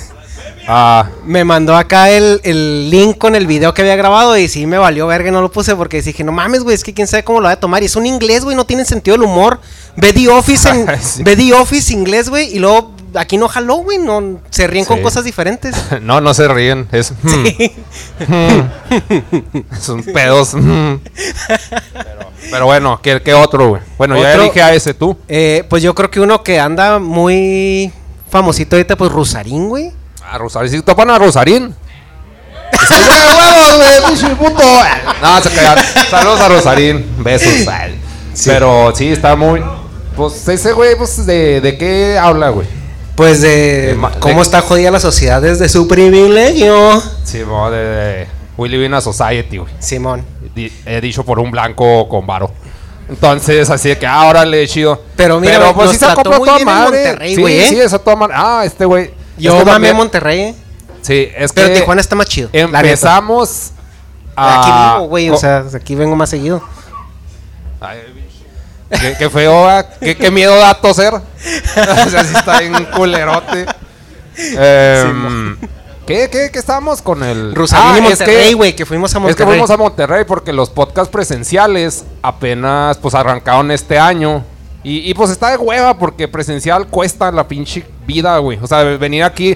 Ah, 0.68 1.08
Me 1.24 1.42
mandó 1.42 1.74
acá 1.74 2.10
el, 2.10 2.40
el 2.44 2.90
link 2.90 3.18
con 3.18 3.34
el 3.34 3.46
video 3.48 3.74
que 3.74 3.82
había 3.82 3.96
grabado 3.96 4.36
y 4.38 4.46
sí 4.46 4.66
me 4.66 4.78
valió 4.78 5.06
verga, 5.08 5.30
no 5.32 5.40
lo 5.40 5.50
puse 5.50 5.74
porque 5.74 6.00
dije, 6.00 6.22
no 6.22 6.30
mames, 6.30 6.62
güey, 6.62 6.74
es 6.76 6.84
que 6.84 6.94
quién 6.94 7.08
sabe 7.08 7.24
cómo 7.24 7.40
lo 7.40 7.46
va 7.46 7.52
a 7.52 7.56
tomar. 7.60 7.82
Y 7.82 7.86
es 7.86 7.96
un 7.96 8.06
inglés, 8.06 8.44
güey, 8.44 8.54
no 8.56 8.64
tiene 8.64 8.84
sentido 8.84 9.16
el 9.16 9.22
humor. 9.22 9.58
Ve 9.96 10.12
The 10.12 10.28
Office 10.28 10.68
en, 10.68 10.86
Sí. 11.02 11.24
ve 11.24 11.34
The 11.34 11.54
Office 11.54 11.92
inglés, 11.92 12.28
güey, 12.28 12.54
y 12.54 12.60
luego 12.60 12.92
aquí 13.14 13.36
no 13.36 13.48
jaló, 13.48 13.76
güey, 13.76 13.98
no, 13.98 14.40
se 14.50 14.66
ríen 14.66 14.84
con 14.84 14.98
Sí. 14.98 15.02
cosas 15.02 15.24
diferentes. 15.24 15.74
no, 16.02 16.20
no 16.20 16.34
se 16.34 16.48
ríen. 16.48 16.88
Es. 16.92 17.12
Son 19.80 20.02
pedos. 20.02 20.50
pero, 20.54 21.00
pero 22.50 22.66
bueno, 22.66 23.00
¿qué, 23.02 23.20
qué 23.22 23.34
otro, 23.34 23.68
güey? 23.70 23.82
Bueno, 23.98 24.16
ya 24.20 24.30
Otro- 24.30 24.42
elige 24.42 24.62
a 24.62 24.74
ese 24.74 24.94
tú. 24.94 25.16
Eh, 25.28 25.64
pues 25.68 25.82
yo 25.82 25.94
creo 25.94 26.10
que 26.10 26.20
uno 26.20 26.42
que 26.42 26.58
anda 26.60 26.98
muy 26.98 27.92
famosito 28.30 28.76
ahorita, 28.76 28.96
pues 28.96 29.10
Rusarín, 29.12 29.68
güey. 29.68 29.92
A 30.30 30.38
Rosarín. 30.38 30.70
Si 30.70 30.82
topan 30.82 31.10
a 31.10 31.18
Rosarín. 31.18 31.74
No, 35.22 35.40
se 35.42 35.50
quedan. 35.50 35.78
Saludos 36.10 36.40
a 36.40 36.48
Rosarín. 36.48 37.06
Besos. 37.18 37.52
Pero 38.44 38.92
sí, 38.94 39.08
está 39.08 39.36
muy. 39.36 39.62
Pues 40.16 40.46
ese 40.48 40.72
güey, 40.72 40.96
pues, 40.96 41.24
¿de, 41.26 41.60
de 41.60 41.78
qué 41.78 42.18
habla, 42.18 42.50
güey? 42.50 42.66
Pues 43.16 43.42
de 43.42 43.98
cómo 44.20 44.36
de- 44.36 44.42
está 44.42 44.60
jodida 44.62 44.90
la 44.90 45.00
sociedad 45.00 45.42
desde 45.42 45.68
su 45.68 45.86
privilegio. 45.88 47.02
Sí, 47.24 47.44
mo, 47.44 47.70
de, 47.70 47.78
de 47.78 48.26
We 48.56 48.68
Live 48.68 48.86
in 48.86 48.94
a 48.94 49.00
Society, 49.00 49.58
güey. 49.58 49.72
Simón. 49.78 50.24
Di- 50.54 50.72
He 50.86 51.00
dicho 51.00 51.24
por 51.24 51.38
un 51.38 51.50
blanco 51.50 52.08
con 52.08 52.26
varo. 52.26 52.50
Entonces, 53.08 53.68
así 53.70 53.88
de 53.90 53.98
que, 53.98 54.06
ah, 54.06 54.24
órale, 54.26 54.66
chido. 54.68 55.02
Pero 55.16 55.40
mira, 55.40 55.70
güey, 55.72 55.86
nos 55.88 55.96
se 55.96 55.98
trató 55.98 56.20
acopla 56.20 56.38
muy 56.38 56.48
toda 56.48 56.64
madre. 56.64 56.96
Monterrey, 57.04 57.34
sí, 57.34 57.40
güey, 57.40 57.58
¿eh? 57.58 57.66
sí, 57.68 57.80
esa 57.80 57.98
toda 57.98 58.16
madre. 58.16 58.34
Ah, 58.36 58.62
este 58.64 58.84
güey. 58.84 59.10
Yo 59.36 59.56
es 59.58 59.64
que 59.64 59.70
mamé 59.70 59.92
Monterrey, 59.92 60.40
eh. 60.40 60.54
Sí, 61.02 61.28
es 61.36 61.52
Pero 61.52 61.68
que 61.68 61.74
Tijuana 61.80 62.00
está 62.00 62.14
más 62.14 62.26
chido. 62.26 62.48
empezamos 62.52 63.72
Aquí 64.36 64.70
a... 64.72 64.94
vivo, 64.94 65.08
güey, 65.08 65.30
o 65.30 65.36
sea, 65.36 65.64
aquí 65.74 65.94
vengo 65.94 66.14
más 66.14 66.30
seguido. 66.30 66.62
Ay. 67.80 67.98
Qué, 68.90 69.14
qué 69.18 69.30
feo, 69.30 69.68
ah, 69.68 69.84
qué, 70.00 70.16
qué 70.16 70.30
miedo 70.30 70.56
da 70.56 70.74
toser. 70.74 71.14
o 71.14 72.10
sea, 72.10 72.24
sí 72.24 72.34
está 72.36 72.62
en 72.62 72.84
culerote. 72.86 73.66
Em, 74.36 75.56
¿qué, 76.06 76.28
qué, 76.30 76.50
qué 76.52 76.58
estábamos 76.58 77.02
con 77.02 77.22
el...? 77.22 77.54
Rusarín 77.54 78.04
Ah, 78.04 78.08
y 78.08 78.12
es 78.12 78.18
que- 78.18 78.24
Monterrey, 78.24 78.52
güey, 78.54 78.76
que, 78.76 78.86
fuimos 78.86 79.14
a 79.14 79.18
Es 79.18 79.22
Monterrey. 79.22 79.36
que 79.46 79.50
fuimos 79.52 79.70
a 79.70 79.76
Monterrey 79.76 80.24
porque 80.26 80.52
los 80.52 80.70
podcasts 80.70 81.10
presenciales 81.10 82.04
apenas 82.22 82.98
pues 82.98 83.14
arrancaron 83.14 83.70
este 83.70 83.98
año. 83.98 84.44
Y, 84.82 85.10
y, 85.10 85.12
pues 85.12 85.30
está 85.30 85.50
de 85.50 85.58
hueva 85.58 85.98
porque 85.98 86.26
presencial 86.26 86.86
cuesta 86.86 87.30
la 87.30 87.46
pinche 87.46 87.84
vida, 88.06 88.38
güey. 88.38 88.58
O 88.62 88.66
sea, 88.66 88.82
venir 88.82 89.24
aquí, 89.24 89.54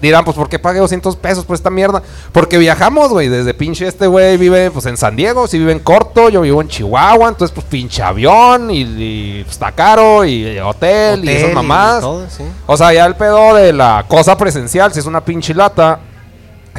dirán, 0.00 0.24
pues 0.24 0.36
¿por 0.36 0.48
qué 0.48 0.58
pagué 0.58 0.80
200 0.80 1.16
pesos 1.16 1.44
por 1.44 1.54
esta 1.54 1.70
mierda? 1.70 2.02
Porque 2.32 2.58
viajamos, 2.58 3.10
güey, 3.10 3.28
desde 3.28 3.54
pinche 3.54 3.86
este 3.86 4.06
güey 4.06 4.36
vive 4.36 4.70
pues 4.70 4.86
en 4.86 4.96
San 4.96 5.16
Diego, 5.16 5.46
si 5.46 5.58
vive 5.58 5.72
en 5.72 5.80
Corto, 5.80 6.28
yo 6.28 6.40
vivo 6.42 6.60
en 6.60 6.68
Chihuahua, 6.68 7.28
entonces 7.28 7.54
pues 7.54 7.66
pinche 7.66 8.02
avión 8.02 8.70
y, 8.70 8.82
y, 8.82 9.42
pues, 9.44 9.52
está 9.52 9.72
caro 9.72 10.24
y 10.24 10.58
hotel, 10.58 11.24
y 11.24 11.28
esas 11.30 11.54
mamadas. 11.54 12.00
todo, 12.00 12.26
sí. 12.28 12.44
O 12.66 12.76
sea, 12.76 12.92
ya 12.92 13.06
el 13.06 13.16
pedo 13.16 13.54
de 13.54 13.72
la 13.72 14.04
cosa 14.08 14.36
presencial, 14.36 14.92
si 14.92 15.00
es 15.00 15.06
una 15.06 15.24
pinche 15.24 15.54
lata, 15.54 16.00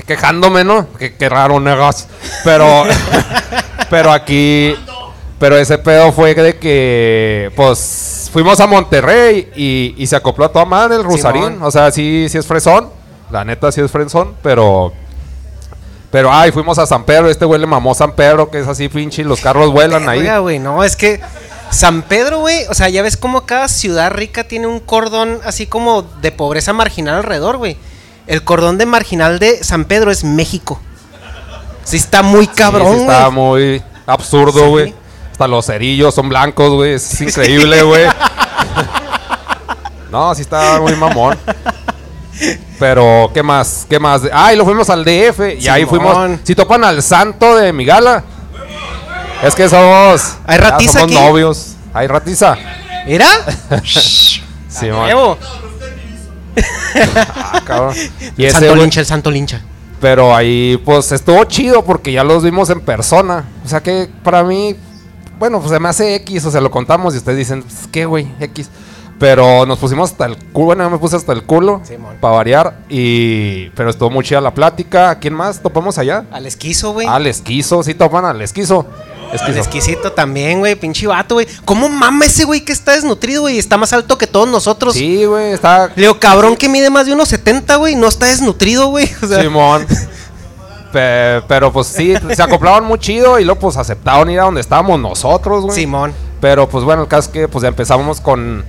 quejándome, 0.05 0.63
¿no? 0.63 0.87
Qué, 0.97 1.15
qué 1.15 1.29
raro, 1.29 1.59
negas. 1.59 2.07
Pero, 2.43 2.83
pero 3.89 4.11
aquí, 4.11 4.75
pero 5.39 5.57
ese 5.57 5.77
pedo 5.77 6.11
fue 6.11 6.33
de 6.33 6.57
que, 6.57 7.51
pues, 7.55 8.29
fuimos 8.31 8.59
a 8.59 8.67
Monterrey 8.67 9.49
y, 9.55 9.95
y 9.97 10.07
se 10.07 10.15
acopló 10.15 10.45
a 10.45 10.51
toda 10.51 10.65
madre 10.65 10.95
el 10.95 11.03
Rusarín. 11.03 11.43
Simón. 11.43 11.63
O 11.63 11.71
sea, 11.71 11.91
sí, 11.91 12.27
sí 12.29 12.37
es 12.37 12.45
fresón. 12.45 12.89
La 13.31 13.45
neta 13.45 13.71
sí 13.71 13.81
es 13.81 13.91
fresón, 13.91 14.35
pero... 14.41 14.91
Pero, 16.11 16.29
ay, 16.31 16.51
fuimos 16.51 16.77
a 16.77 16.85
San 16.85 17.05
Pedro. 17.05 17.29
Este 17.29 17.45
güey 17.45 17.61
le 17.61 17.67
mamó 17.67 17.95
San 17.95 18.11
Pedro, 18.13 18.49
que 18.51 18.59
es 18.59 18.67
así, 18.67 18.89
pinche, 18.89 19.21
y 19.21 19.25
los 19.25 19.39
carros 19.39 19.71
vuelan 19.71 20.09
ahí. 20.09 20.19
Oiga, 20.19 20.39
güey, 20.39 20.59
no, 20.59 20.83
es 20.83 20.97
que 20.97 21.21
San 21.69 22.01
Pedro, 22.01 22.39
güey, 22.39 22.65
o 22.69 22.73
sea, 22.73 22.89
ya 22.89 23.01
ves 23.01 23.15
como 23.15 23.45
cada 23.45 23.69
ciudad 23.69 24.11
rica 24.11 24.43
tiene 24.43 24.67
un 24.67 24.81
cordón 24.81 25.39
así 25.45 25.67
como 25.67 26.01
de 26.01 26.33
pobreza 26.33 26.73
marginal 26.73 27.15
alrededor, 27.15 27.55
güey. 27.55 27.77
El 28.27 28.43
cordón 28.43 28.77
de 28.77 28.85
marginal 28.85 29.39
de 29.39 29.63
San 29.63 29.85
Pedro 29.85 30.11
es 30.11 30.25
México. 30.25 30.81
Sí 31.85 31.95
está 31.95 32.23
muy 32.23 32.45
Sí, 32.45 32.51
cabrón, 32.55 32.95
sí, 32.95 33.01
está 33.01 33.27
güey. 33.27 33.31
muy 33.33 33.83
absurdo, 34.05 34.63
Sí. 34.65 34.69
güey. 34.69 34.93
Hasta 35.31 35.47
los 35.47 35.65
cerillos 35.65 36.13
son 36.13 36.27
blancos, 36.27 36.71
güey. 36.73 36.93
Es 36.95 37.21
increíble, 37.21 37.83
güey. 37.83 38.03
no, 40.11 40.35
sí 40.35 40.41
está 40.41 40.77
muy 40.81 40.93
mamón. 40.95 41.37
Pero, 42.79 43.29
¿qué 43.33 43.43
más? 43.43 43.85
¿Qué 43.89 43.99
más? 43.99 44.21
Ah, 44.33 44.53
y 44.53 44.55
lo 44.55 44.65
fuimos 44.65 44.89
al 44.89 45.03
DF. 45.03 45.39
Y 45.59 45.67
ahí 45.67 45.85
Simón. 45.85 45.87
fuimos. 45.87 46.39
Si 46.43 46.55
topan 46.55 46.83
al 46.83 47.01
santo 47.03 47.55
de 47.55 47.71
Migala. 47.73 48.23
Es 49.43 49.55
que 49.55 49.67
somos. 49.69 50.35
¿Hay 50.45 50.57
ratiza 50.57 50.99
somos 50.99 51.15
aquí? 51.15 51.25
novios. 51.25 51.75
Hay 51.93 52.07
ratiza. 52.07 52.57
Man. 54.81 54.91
huevo. 55.03 55.37
Ah, 57.35 57.61
cabrón. 57.65 57.95
Y 58.37 58.45
El 58.45 58.51
santo 58.51 58.75
lincha, 58.75 58.99
el 58.99 59.05
santo 59.05 59.31
lincha. 59.31 59.61
Pero 59.99 60.35
ahí, 60.35 60.81
pues 60.83 61.11
estuvo 61.11 61.43
chido 61.45 61.83
porque 61.83 62.11
ya 62.11 62.23
los 62.23 62.43
vimos 62.43 62.69
en 62.69 62.81
persona. 62.81 63.45
O 63.63 63.67
sea 63.67 63.81
que 63.81 64.09
para 64.23 64.43
mí, 64.43 64.75
bueno, 65.37 65.59
pues 65.59 65.71
se 65.71 65.79
me 65.79 65.89
hace 65.89 66.15
X, 66.15 66.45
o 66.45 66.51
sea, 66.51 66.61
lo 66.61 66.71
contamos 66.71 67.13
y 67.13 67.17
ustedes 67.17 67.37
dicen, 67.37 67.61
pues, 67.63 67.87
¿qué, 67.91 68.05
güey? 68.05 68.27
X. 68.39 68.69
Pero 69.21 69.65
nos 69.67 69.77
pusimos 69.77 70.11
hasta 70.11 70.25
el 70.25 70.35
culo, 70.35 70.65
bueno, 70.65 70.83
yo 70.83 70.89
me 70.89 70.97
puse 70.97 71.15
hasta 71.15 71.31
el 71.31 71.43
culo 71.43 71.79
Simón. 71.87 72.15
para 72.19 72.33
variar. 72.35 72.73
Y, 72.89 73.69
pero 73.69 73.91
estuvo 73.91 74.09
muy 74.09 74.25
chida 74.25 74.41
la 74.41 74.53
plática. 74.53 75.11
¿A 75.11 75.19
quién 75.19 75.33
más 75.35 75.61
topamos 75.61 75.97
allá? 75.99 76.25
Al 76.31 76.45
esquizo, 76.47 76.91
güey. 76.93 77.07
Al 77.07 77.27
esquizo, 77.27 77.83
sí 77.83 77.93
topan 77.93 78.25
al 78.25 78.41
esquizo. 78.41 78.85
El 79.29 79.35
Esquizo. 79.35 79.59
exquisito 79.59 80.11
también, 80.11 80.59
güey. 80.59 80.75
Pinche 80.75 81.07
vato, 81.07 81.35
güey. 81.35 81.47
¿Cómo 81.63 81.87
mama 81.87 82.25
ese 82.25 82.43
güey 82.45 82.65
que 82.65 82.73
está 82.73 82.93
desnutrido, 82.93 83.41
güey? 83.43 83.57
Está 83.59 83.77
más 83.77 83.93
alto 83.93 84.17
que 84.17 84.27
todos 84.27 84.49
nosotros. 84.49 84.93
Sí, 84.95 85.23
güey, 85.23 85.53
está 85.53 85.87
Le 85.95 86.01
digo, 86.01 86.19
cabrón 86.19 86.57
que 86.57 86.67
mide 86.67 86.89
más 86.89 87.05
de 87.05 87.13
unos 87.13 87.29
70, 87.29 87.75
güey. 87.77 87.95
No 87.95 88.07
está 88.07 88.25
desnutrido, 88.25 88.87
güey. 88.87 89.09
O 89.23 89.27
sea, 89.27 89.39
Simón. 89.41 89.85
Pe- 90.91 91.41
pero 91.47 91.71
pues 91.71 91.87
sí, 91.87 92.13
se 92.35 92.41
acoplaban 92.43 92.83
muy 92.83 92.99
chido 92.99 93.39
y 93.39 93.45
luego 93.45 93.59
pues 93.61 93.77
aceptaron 93.77 94.29
ir 94.29 94.39
a 94.39 94.43
donde 94.43 94.59
estábamos 94.61 94.99
nosotros, 94.99 95.63
güey. 95.63 95.75
Simón. 95.75 96.11
Pero 96.41 96.67
pues 96.67 96.83
bueno, 96.83 97.03
el 97.03 97.07
caso 97.07 97.27
es 97.29 97.33
que 97.33 97.47
pues 97.47 97.61
ya 97.61 97.67
empezamos 97.69 98.19
con... 98.19 98.65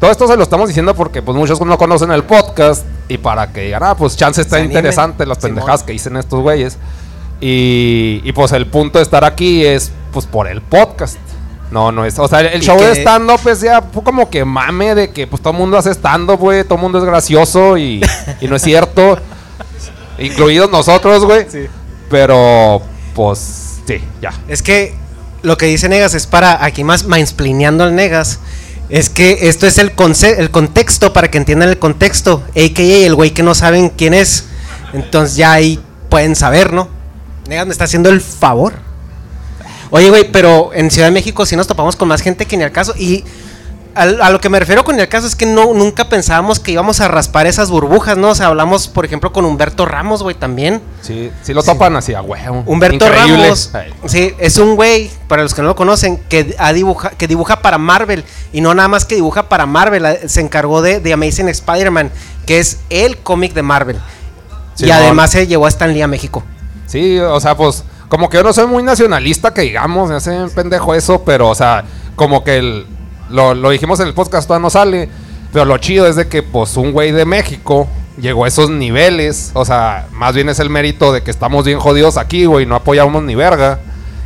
Todo 0.00 0.10
esto 0.10 0.26
se 0.26 0.36
lo 0.36 0.42
estamos 0.42 0.66
diciendo 0.66 0.94
porque 0.94 1.20
pues 1.20 1.36
muchos 1.36 1.60
no 1.60 1.76
conocen 1.76 2.10
el 2.10 2.24
podcast 2.24 2.86
y 3.06 3.18
para 3.18 3.52
que 3.52 3.64
digan, 3.64 3.82
ah, 3.82 3.94
pues 3.94 4.16
chance 4.16 4.40
está 4.40 4.58
interesante 4.58 5.26
las 5.26 5.38
pendejadas 5.38 5.82
que 5.82 5.92
dicen 5.92 6.16
estos 6.16 6.40
güeyes. 6.40 6.78
Y, 7.38 8.22
y, 8.24 8.32
pues 8.32 8.52
el 8.52 8.66
punto 8.66 8.98
de 8.98 9.02
estar 9.02 9.24
aquí 9.24 9.64
es 9.64 9.92
pues 10.12 10.26
por 10.26 10.48
el 10.48 10.62
podcast. 10.62 11.18
No, 11.70 11.92
no 11.92 12.04
es. 12.04 12.18
O 12.18 12.28
sea, 12.28 12.40
el, 12.40 12.62
show 12.62 12.78
de 12.78 12.92
stand-up 12.92 13.40
es 13.48 13.60
ya 13.60 13.80
como 13.80 14.28
que 14.28 14.44
mame 14.44 14.94
de 14.94 15.10
que 15.10 15.26
pues 15.26 15.40
todo 15.42 15.52
el 15.52 15.58
mundo 15.58 15.78
hace 15.78 15.90
stand-up, 15.90 16.38
güey. 16.38 16.64
Todo 16.64 16.74
el 16.76 16.80
mundo 16.80 16.98
es 16.98 17.04
gracioso 17.04 17.76
y, 17.76 18.02
y 18.40 18.48
no 18.48 18.56
es 18.56 18.62
cierto. 18.62 19.18
Incluidos 20.18 20.70
nosotros, 20.70 21.24
güey. 21.24 21.46
Sí. 21.48 21.66
Pero 22.10 22.82
pues 23.14 23.80
sí, 23.86 24.02
ya. 24.20 24.32
Es 24.48 24.62
que 24.62 24.94
lo 25.42 25.56
que 25.56 25.66
dice 25.66 25.88
Negas 25.88 26.14
es 26.14 26.26
para 26.26 26.64
aquí 26.64 26.84
más 26.84 27.04
mansplaneando 27.04 27.84
al 27.84 27.94
Negas. 27.94 28.40
Es 28.90 29.08
que 29.08 29.48
esto 29.48 29.66
es 29.66 29.78
el, 29.78 29.92
el 30.36 30.50
contexto 30.50 31.12
para 31.12 31.30
que 31.30 31.38
entiendan 31.38 31.68
el 31.68 31.78
contexto. 31.78 32.42
AKA 32.50 32.82
el 32.82 33.14
güey 33.14 33.30
que 33.30 33.44
no 33.44 33.54
saben 33.54 33.90
quién 33.90 34.14
es. 34.14 34.46
Entonces 34.92 35.36
ya 35.36 35.52
ahí 35.52 35.80
pueden 36.08 36.34
saber, 36.34 36.72
¿no? 36.72 36.88
Negas 37.48 37.66
me 37.66 37.72
está 37.72 37.84
haciendo 37.84 38.10
el 38.10 38.20
favor. 38.20 38.74
Oye, 39.90 40.10
güey, 40.10 40.30
pero 40.30 40.70
en 40.74 40.90
Ciudad 40.90 41.08
de 41.08 41.12
México 41.12 41.46
sí 41.46 41.56
nos 41.56 41.66
topamos 41.66 41.96
con 41.96 42.08
más 42.08 42.20
gente 42.20 42.46
que 42.46 42.56
ni 42.56 42.64
al 42.64 42.72
caso. 42.72 42.94
Y 42.96 43.24
a, 43.94 44.30
lo 44.30 44.40
que 44.40 44.48
me 44.48 44.58
refiero 44.60 44.84
con 44.84 44.98
el 45.00 45.08
caso 45.08 45.26
es 45.26 45.34
que 45.34 45.46
no 45.46 45.74
nunca 45.74 46.08
pensábamos 46.08 46.60
que 46.60 46.72
íbamos 46.72 47.00
a 47.00 47.08
raspar 47.08 47.46
esas 47.46 47.70
burbujas, 47.70 48.16
¿no? 48.16 48.30
O 48.30 48.34
sea, 48.34 48.46
hablamos, 48.46 48.88
por 48.88 49.04
ejemplo, 49.04 49.32
con 49.32 49.44
Humberto 49.44 49.84
Ramos, 49.86 50.22
güey, 50.22 50.34
también. 50.34 50.80
Sí, 51.02 51.30
sí 51.42 51.52
lo 51.54 51.62
topan 51.62 51.96
así 51.96 52.14
a 52.14 52.22
huevo. 52.22 52.62
Humberto 52.66 53.06
Increíble. 53.06 53.42
Ramos, 53.44 53.70
Ay. 53.74 53.92
sí, 54.06 54.34
es 54.38 54.58
un 54.58 54.76
güey, 54.76 55.10
para 55.28 55.42
los 55.42 55.54
que 55.54 55.62
no 55.62 55.68
lo 55.68 55.76
conocen, 55.76 56.18
que, 56.28 56.54
dibuja, 56.74 57.10
que 57.10 57.26
dibuja 57.26 57.60
para 57.62 57.78
Marvel. 57.78 58.24
Y 58.52 58.60
no 58.60 58.74
nada 58.74 58.88
más 58.88 59.04
que 59.04 59.14
dibuja 59.16 59.48
para 59.48 59.66
Marvel, 59.66 60.06
a- 60.06 60.28
se 60.28 60.40
encargó 60.40 60.82
de, 60.82 61.00
de 61.00 61.12
Amazing 61.12 61.48
Spider-Man, 61.48 62.10
que 62.46 62.58
es 62.58 62.78
el 62.90 63.18
cómic 63.18 63.52
de 63.54 63.62
Marvel. 63.62 63.96
y 64.76 64.82
Simón. 64.84 64.96
además 64.96 65.30
se 65.32 65.46
llevó 65.46 65.66
a 65.66 65.68
Stan 65.68 65.92
Lee 65.92 66.02
a 66.02 66.06
México. 66.08 66.42
Sí, 66.86 67.18
o 67.18 67.38
sea, 67.40 67.56
pues, 67.56 67.84
como 68.08 68.28
que 68.28 68.36
yo 68.38 68.42
no 68.42 68.52
soy 68.52 68.66
muy 68.66 68.82
nacionalista, 68.82 69.52
que 69.54 69.60
digamos, 69.62 70.08
me 70.10 70.16
hace 70.16 70.46
pendejo 70.54 70.94
eso, 70.94 71.22
pero, 71.24 71.48
o 71.48 71.54
sea, 71.54 71.84
como 72.16 72.42
que 72.42 72.58
el, 72.58 72.86
lo, 73.30 73.54
lo 73.54 73.70
dijimos 73.70 74.00
en 74.00 74.08
el 74.08 74.14
podcast, 74.14 74.46
todavía 74.46 74.62
no 74.64 74.70
sale, 74.70 75.08
pero 75.52 75.64
lo 75.64 75.78
chido 75.78 76.06
es 76.06 76.16
de 76.16 76.28
que, 76.28 76.42
pues, 76.42 76.76
un 76.76 76.92
güey 76.92 77.12
de 77.12 77.24
México 77.24 77.88
llegó 78.20 78.44
a 78.44 78.48
esos 78.48 78.68
niveles, 78.70 79.50
o 79.54 79.64
sea, 79.64 80.06
más 80.12 80.34
bien 80.34 80.48
es 80.48 80.58
el 80.60 80.68
mérito 80.70 81.12
de 81.12 81.22
que 81.22 81.30
estamos 81.30 81.64
bien 81.64 81.78
jodidos 81.78 82.16
aquí, 82.18 82.44
güey, 82.44 82.66
no 82.66 82.74
apoyamos 82.74 83.22
ni 83.22 83.34
verga. 83.34 83.78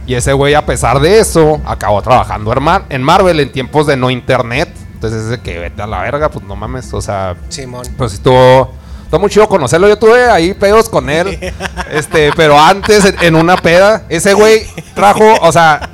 Y 0.07 0.15
ese 0.15 0.35
güey, 0.35 0.53
a 0.55 0.67
pesar 0.67 1.01
de 1.01 1.19
eso, 1.19 1.61
acabó 1.65 2.03
trabajando 2.03 2.53
en, 2.53 2.63
Mar- 2.63 2.85
en 2.91 3.03
Marvel 3.03 3.41
en 3.41 3.51
tiempos 3.51 3.87
de 3.87 3.97
no 3.97 4.11
internet. 4.11 4.69
Entonces, 4.93 5.25
ese 5.25 5.41
que 5.41 5.59
vete 5.59 5.81
a 5.81 5.87
la 5.87 6.03
verga, 6.03 6.29
pues 6.31 6.45
no 6.45 6.57
mames, 6.57 6.93
o 6.93 7.01
sea, 7.01 7.37
Simón. 7.49 7.87
pues 7.97 8.13
estuvo, 8.13 8.71
estuvo 9.03 9.21
muy 9.21 9.31
chido 9.31 9.49
conocerlo. 9.49 9.89
Yo 9.89 9.97
tuve 9.97 10.25
ahí 10.31 10.53
pedos 10.53 10.91
con 10.91 11.09
él. 11.09 11.39
este, 11.91 12.33
pero 12.37 12.59
antes, 12.61 13.15
en, 13.23 13.35
una 13.35 13.57
peda, 13.57 14.05
ese 14.11 14.35
güey 14.35 14.67
trajo, 14.95 15.25
o 15.41 15.51
sea, 15.53 15.89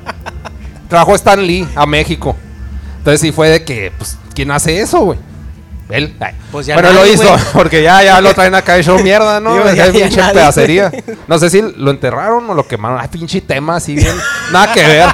trajo 0.89 1.15
Stan 1.15 1.41
Lee 1.41 1.67
a 1.75 1.85
México. 1.85 2.35
Entonces 3.01 3.19
sí 3.21 3.31
fue 3.31 3.49
de 3.49 3.63
que, 3.65 3.91
pues, 3.97 4.15
¿quién 4.35 4.51
hace 4.51 4.79
eso, 4.79 4.99
güey? 4.99 5.17
Él. 5.89 6.15
Pues 6.51 6.67
ya 6.67 6.75
bueno, 6.75 6.89
nadie, 6.93 7.01
lo 7.07 7.11
hizo, 7.13 7.27
güey. 7.27 7.43
porque 7.53 7.81
ya, 7.81 8.03
ya 8.03 8.21
lo 8.21 8.31
traen 8.35 8.53
acá 8.53 8.77
hecho 8.77 8.95
mierda, 8.99 9.39
¿no? 9.39 9.53
Digo, 9.55 9.65
ya- 9.73 9.87
ya 9.87 9.91
pinche 9.91 10.17
nadie, 10.21 10.33
pedacería. 10.35 10.89
güey. 10.89 11.03
No 11.27 11.39
sé 11.39 11.49
si 11.49 11.61
lo 11.77 11.89
enterraron 11.89 12.47
o 12.47 12.53
lo 12.53 12.67
quemaron. 12.67 12.99
Ay, 13.01 13.07
pinche 13.07 13.41
tema 13.41 13.77
así 13.77 13.95
bien. 13.95 14.15
Nada 14.51 14.71
que 14.71 14.85
ver. 14.85 15.09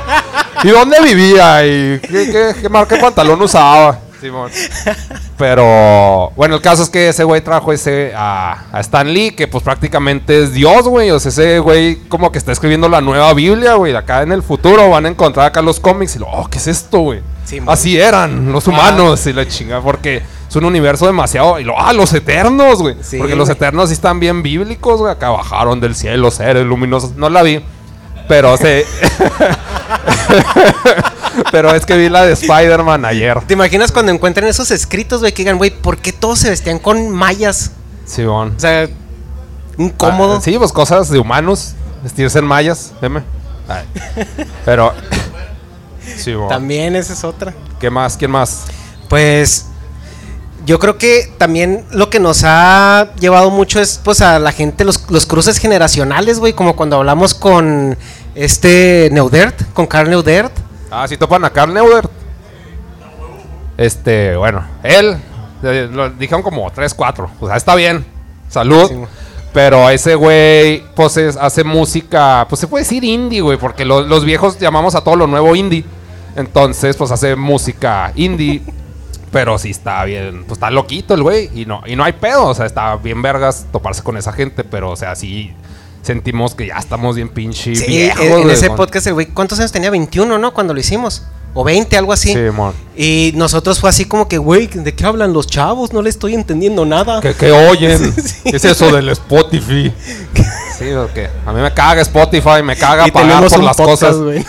¿Y 0.63 0.67
dónde 0.69 0.99
vivía? 1.01 1.65
¿Y 1.65 1.99
qué, 2.01 2.29
qué, 2.31 2.55
qué 2.61 2.69
de 2.69 2.97
pantalón 2.97 3.41
usaba? 3.41 3.99
Simón. 4.19 4.51
Pero 5.37 6.31
bueno, 6.35 6.55
el 6.55 6.61
caso 6.61 6.83
es 6.83 6.89
que 6.89 7.09
ese 7.09 7.23
güey 7.23 7.41
trajo 7.41 7.71
ese 7.71 8.13
a, 8.15 8.65
a 8.71 8.79
Stan 8.79 9.11
Lee, 9.11 9.31
que 9.31 9.47
pues 9.47 9.63
prácticamente 9.63 10.43
es 10.43 10.53
Dios, 10.53 10.87
güey. 10.87 11.11
O 11.11 11.19
sea, 11.19 11.29
ese 11.29 11.59
güey 11.59 11.95
como 12.07 12.31
que 12.31 12.37
está 12.37 12.51
escribiendo 12.51 12.89
la 12.89 13.01
nueva 13.01 13.33
Biblia, 13.33 13.75
güey. 13.75 13.95
Acá 13.95 14.23
en 14.23 14.31
el 14.31 14.43
futuro 14.43 14.89
van 14.89 15.05
a 15.05 15.09
encontrar 15.09 15.47
acá 15.47 15.61
los 15.61 15.79
cómics 15.79 16.15
y 16.15 16.19
lo, 16.19 16.27
oh, 16.27 16.47
¿qué 16.47 16.57
es 16.57 16.67
esto, 16.67 16.99
güey? 16.99 17.21
Así 17.67 17.97
eran 17.97 18.51
los 18.51 18.67
humanos 18.67 19.25
y 19.25 19.31
la 19.31 19.47
chinga, 19.47 19.81
porque 19.81 20.21
es 20.49 20.55
un 20.55 20.65
universo 20.65 21.05
demasiado. 21.05 21.59
Y 21.59 21.63
lo, 21.63 21.79
ah, 21.79 21.93
los 21.93 22.13
eternos, 22.13 22.81
güey. 22.81 22.95
Sí, 23.01 23.17
porque 23.17 23.35
los 23.35 23.49
eternos 23.49 23.89
sí 23.89 23.93
están 23.93 24.19
bien 24.19 24.43
bíblicos, 24.43 24.99
güey. 24.99 25.11
Acá 25.11 25.29
bajaron 25.29 25.79
del 25.79 25.95
cielo 25.95 26.29
seres 26.31 26.65
luminosos. 26.65 27.15
No 27.15 27.29
la 27.29 27.43
vi, 27.43 27.63
pero 28.27 28.57
se. 28.57 28.85
pero 31.51 31.73
es 31.73 31.85
que 31.85 31.97
vi 31.97 32.09
la 32.09 32.25
de 32.25 32.33
Spider-Man 32.33 33.05
ayer. 33.05 33.41
¿Te 33.47 33.53
imaginas 33.53 33.91
cuando 33.91 34.11
encuentren 34.11 34.47
esos 34.47 34.71
escritos, 34.71 35.21
güey, 35.21 35.33
que 35.33 35.43
digan, 35.43 35.57
güey, 35.57 35.71
¿por 35.71 35.97
qué 35.97 36.11
todos 36.11 36.39
se 36.39 36.49
vestían 36.49 36.79
con 36.79 37.09
mallas? 37.09 37.71
Simón. 38.05 38.53
O 38.55 38.59
sea, 38.59 38.87
incómodo. 39.77 40.37
Ah, 40.37 40.41
sí, 40.41 40.57
pues 40.57 40.71
cosas 40.71 41.09
de 41.09 41.19
humanos. 41.19 41.73
Vestirse 42.03 42.39
en 42.39 42.45
mallas, 42.45 42.93
deme. 43.01 43.23
Ay. 43.67 43.85
Pero. 44.65 44.93
Simón. 46.17 46.49
También 46.49 46.95
esa 46.95 47.13
es 47.13 47.23
otra. 47.23 47.53
¿Qué 47.79 47.89
más? 47.89 48.17
¿Quién 48.17 48.31
más? 48.31 48.65
Pues 49.09 49.65
yo 50.67 50.79
creo 50.79 50.97
que 50.97 51.31
también 51.37 51.85
lo 51.91 52.09
que 52.09 52.19
nos 52.19 52.43
ha 52.43 53.13
llevado 53.19 53.49
mucho 53.49 53.79
es 53.79 54.01
pues 54.03 54.19
a 54.19 54.37
la 54.37 54.51
gente, 54.51 54.83
los, 54.83 55.09
los 55.09 55.25
cruces 55.25 55.59
generacionales, 55.59 56.39
güey, 56.39 56.51
como 56.51 56.75
cuando 56.75 56.97
hablamos 56.97 57.33
con 57.33 57.97
este 58.35 59.09
Neudert, 59.11 59.73
con 59.73 59.87
Carl 59.87 60.09
Neudert. 60.09 60.51
Ah, 60.91 61.07
sí 61.07 61.17
topan 61.17 61.43
a 61.45 61.49
Carl 61.49 61.73
Neudert. 61.73 62.09
Este, 63.77 64.35
bueno, 64.35 64.65
él, 64.83 65.17
eh, 65.63 65.87
lo 65.91 66.09
dijeron 66.11 66.41
como 66.41 66.69
3, 66.71 66.93
4. 66.93 67.29
O 67.39 67.47
sea, 67.47 67.57
está 67.57 67.75
bien. 67.75 68.05
Salud. 68.49 68.89
Pero 69.53 69.89
ese 69.89 70.15
güey, 70.15 70.83
pues 70.95 71.17
es- 71.17 71.37
hace 71.37 71.63
música, 71.63 72.45
pues 72.49 72.59
se 72.59 72.67
puede 72.67 72.83
decir 72.83 73.03
indie, 73.03 73.41
güey, 73.41 73.57
porque 73.57 73.85
lo- 73.85 74.01
los 74.01 74.23
viejos 74.25 74.59
llamamos 74.59 74.95
a 74.95 75.01
todo 75.01 75.15
lo 75.15 75.27
nuevo 75.27 75.55
indie. 75.55 75.83
Entonces, 76.35 76.95
pues 76.95 77.11
hace 77.11 77.35
música 77.35 78.11
indie. 78.15 78.61
Pero 79.31 79.57
sí 79.57 79.71
está 79.71 80.03
bien, 80.05 80.43
pues 80.45 80.53
está 80.53 80.71
loquito 80.71 81.13
el 81.13 81.21
güey. 81.21 81.49
Y 81.53 81.65
no, 81.65 81.81
y 81.85 81.95
no 81.95 82.03
hay 82.03 82.13
pedo, 82.13 82.45
o 82.45 82.53
sea, 82.55 82.65
está 82.65 82.95
bien 82.95 83.21
vergas 83.21 83.65
toparse 83.71 84.01
con 84.01 84.15
esa 84.15 84.31
gente, 84.31 84.63
pero 84.63 84.89
o 84.91 84.95
sea, 84.95 85.15
sí 85.17 85.53
sentimos 86.01 86.55
que 86.55 86.67
ya 86.67 86.77
estamos 86.77 87.15
bien 87.15 87.29
pinche 87.29 87.75
Sí, 87.75 87.85
viejos, 87.87 88.25
en, 88.25 88.49
ese 88.49 88.69
podcast 88.69 89.07
el 89.07 89.13
güey, 89.13 89.27
¿cuántos 89.27 89.59
años 89.59 89.71
tenía? 89.71 89.89
21, 89.89 90.37
¿no? 90.37 90.53
Cuando 90.53 90.73
lo 90.73 90.79
hicimos. 90.79 91.23
O 91.53 91.63
20, 91.63 91.97
algo 91.97 92.13
así. 92.13 92.33
Sí, 92.33 92.39
mon. 92.53 92.73
Y 92.95 93.31
nosotros 93.35 93.79
fue 93.79 93.89
así 93.89 94.05
como 94.05 94.27
que, 94.27 94.37
güey, 94.37 94.67
¿de 94.67 94.93
qué 94.93 95.05
hablan 95.05 95.33
los 95.33 95.47
chavos? 95.47 95.91
No 95.91 96.03
le 96.03 96.09
estoy 96.09 96.35
entendiendo 96.35 96.85
nada. 96.85 97.19
¿Qué, 97.19 97.33
qué 97.33 97.51
oyen? 97.51 98.13
Sí. 98.23 98.51
¿Qué 98.51 98.57
es 98.57 98.65
eso 98.65 98.91
del 98.91 99.09
Spotify? 99.09 99.91
Sí, 100.77 100.91
o 100.91 101.11
qué. 101.11 101.29
A 101.45 101.51
mí 101.51 101.61
me 101.61 101.73
caga 101.73 102.01
Spotify, 102.01 102.61
me 102.63 102.75
caga 102.75 103.07
Y 103.07 103.11
pagar 103.11 103.47
por 103.47 103.63
las 103.63 103.75
podcast, 103.75 104.01
cosas. 104.01 104.17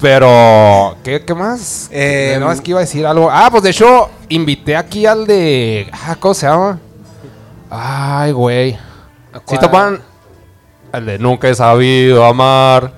Pero, 0.00 0.96
¿qué, 1.02 1.24
qué 1.24 1.34
más? 1.34 1.88
Eh, 1.90 2.36
no, 2.38 2.52
es 2.52 2.60
que 2.60 2.70
iba 2.70 2.80
a 2.80 2.82
decir 2.82 3.06
algo. 3.06 3.28
Ah, 3.30 3.48
pues 3.50 3.62
de 3.62 3.70
hecho, 3.70 4.10
invité 4.28 4.76
aquí 4.76 5.06
al 5.06 5.26
de. 5.26 5.90
Ah, 5.92 6.16
¿cómo 6.20 6.34
se 6.34 6.46
llama? 6.46 6.78
Ay, 7.70 8.32
güey. 8.32 8.78
Si 9.46 9.58
topan. 9.58 10.00
El 10.92 11.06
de 11.06 11.18
Nunca 11.18 11.48
he 11.48 11.54
sabido 11.54 12.24
amar. 12.24 12.92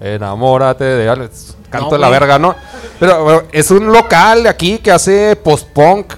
Enamórate 0.00 0.84
de. 0.84 1.08
Alex. 1.08 1.56
Canto 1.70 1.86
No, 1.86 1.92
de 1.92 1.98
la 1.98 2.08
güey. 2.08 2.20
verga, 2.20 2.38
¿no? 2.38 2.54
Pero, 3.00 3.44
es 3.52 3.70
un 3.70 3.92
local 3.92 4.44
de 4.44 4.48
aquí 4.48 4.78
que 4.78 4.90
hace 4.92 5.34
post-punk. 5.36 6.14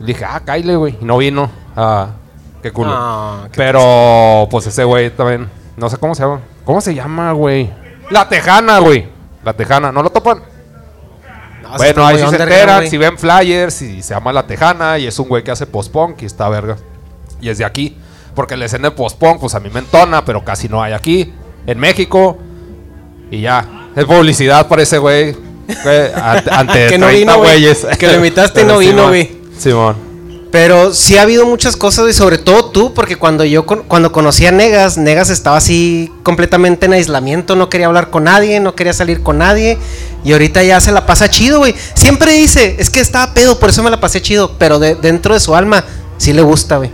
Dije, 0.00 0.24
ah, 0.24 0.40
Kyle, 0.44 0.76
güey. 0.76 0.98
Y 1.00 1.04
no 1.04 1.18
vino. 1.18 1.50
Ah, 1.76 2.08
qué 2.62 2.72
culo. 2.72 2.90
Qué 3.52 3.56
Pero, 3.56 4.48
pues 4.50 4.66
ese 4.66 4.84
güey 4.84 5.10
también. 5.10 5.48
No 5.76 5.88
sé 5.88 5.96
cómo 5.98 6.14
se 6.14 6.22
llama. 6.22 6.40
¿Cómo 6.64 6.80
se 6.80 6.94
llama, 6.94 7.32
güey? 7.32 7.70
La 8.10 8.28
Tejana, 8.28 8.78
güey. 8.80 9.08
La 9.44 9.52
Tejana. 9.52 9.92
¿No 9.92 10.02
lo 10.02 10.10
topan? 10.10 10.42
No, 11.62 11.76
bueno, 11.76 12.06
ahí 12.06 12.18
sí 12.18 12.26
se 12.28 12.36
enteran. 12.42 12.76
güey. 12.78 12.90
Si 12.90 12.96
ven 12.98 13.18
flyers 13.18 13.82
y 13.82 14.02
se 14.02 14.14
llama 14.14 14.32
La 14.32 14.46
Tejana. 14.46 14.98
Y 14.98 15.06
es 15.06 15.18
un 15.18 15.28
güey 15.28 15.42
que 15.44 15.50
hace 15.50 15.66
post-punk 15.66 16.22
y 16.22 16.26
está 16.26 16.48
verga. 16.48 16.76
Y 17.40 17.48
es 17.48 17.58
de 17.58 17.64
aquí. 17.64 17.98
Porque 18.34 18.56
la 18.56 18.64
escena 18.66 18.90
de 18.90 18.96
post-punk, 18.96 19.40
pues 19.40 19.54
a 19.54 19.60
mí 19.60 19.68
me 19.72 19.80
entona, 19.80 20.24
pero 20.24 20.44
casi 20.44 20.68
no 20.68 20.82
hay 20.82 20.92
aquí. 20.92 21.32
En 21.66 21.78
México. 21.78 22.38
Y 23.30 23.40
ya. 23.42 23.88
Es 23.96 24.04
publicidad 24.04 24.66
para 24.68 24.82
ese 24.82 24.98
güey. 24.98 25.32
güey, 25.82 26.12
ante- 26.14 26.50
Ante 26.52 26.86
Que 26.88 26.98
no 26.98 27.06
30 27.06 27.10
vino, 27.10 27.38
güey. 27.38 27.50
güeyes. 27.60 27.86
Que 27.98 28.06
lo 28.08 28.14
invitaste 28.16 28.62
y 28.62 28.64
no 28.66 28.78
vino, 28.78 29.08
güey. 29.08 29.30
Simón. 29.58 30.14
Pero 30.50 30.94
sí 30.94 31.16
ha 31.16 31.22
habido 31.22 31.46
muchas 31.46 31.76
cosas, 31.76 32.08
y 32.08 32.12
sobre 32.12 32.38
todo 32.38 32.66
tú, 32.66 32.94
porque 32.94 33.16
cuando 33.16 33.44
yo 33.44 33.66
cuando 33.66 34.12
conocí 34.12 34.46
a 34.46 34.52
Negas, 34.52 34.96
Negas 34.96 35.28
estaba 35.30 35.56
así 35.56 36.12
completamente 36.22 36.86
en 36.86 36.92
aislamiento, 36.92 37.56
no 37.56 37.68
quería 37.68 37.86
hablar 37.88 38.10
con 38.10 38.22
nadie, 38.24 38.60
no 38.60 38.76
quería 38.76 38.92
salir 38.92 39.20
con 39.24 39.38
nadie, 39.38 39.78
y 40.22 40.30
ahorita 40.32 40.62
ya 40.62 40.80
se 40.80 40.92
la 40.92 41.06
pasa 41.06 41.28
chido, 41.28 41.58
güey. 41.58 41.74
Siempre 41.94 42.34
dice, 42.34 42.76
es 42.78 42.88
que 42.88 43.00
estaba 43.00 43.34
pedo, 43.34 43.58
por 43.58 43.70
eso 43.70 43.82
me 43.82 43.90
la 43.90 43.98
pasé 43.98 44.22
chido, 44.22 44.52
pero 44.56 44.78
de- 44.78 44.94
dentro 44.94 45.34
de 45.34 45.40
su 45.40 45.56
alma 45.56 45.84
sí 46.18 46.32
le 46.32 46.42
gusta, 46.42 46.76
güey. 46.76 46.90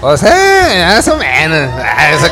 O 0.00 0.16
sea, 0.16 0.94
más 0.94 1.08
o 1.08 1.16
menos. 1.16 1.70
Ah, 1.76 2.10
eso. 2.12 2.26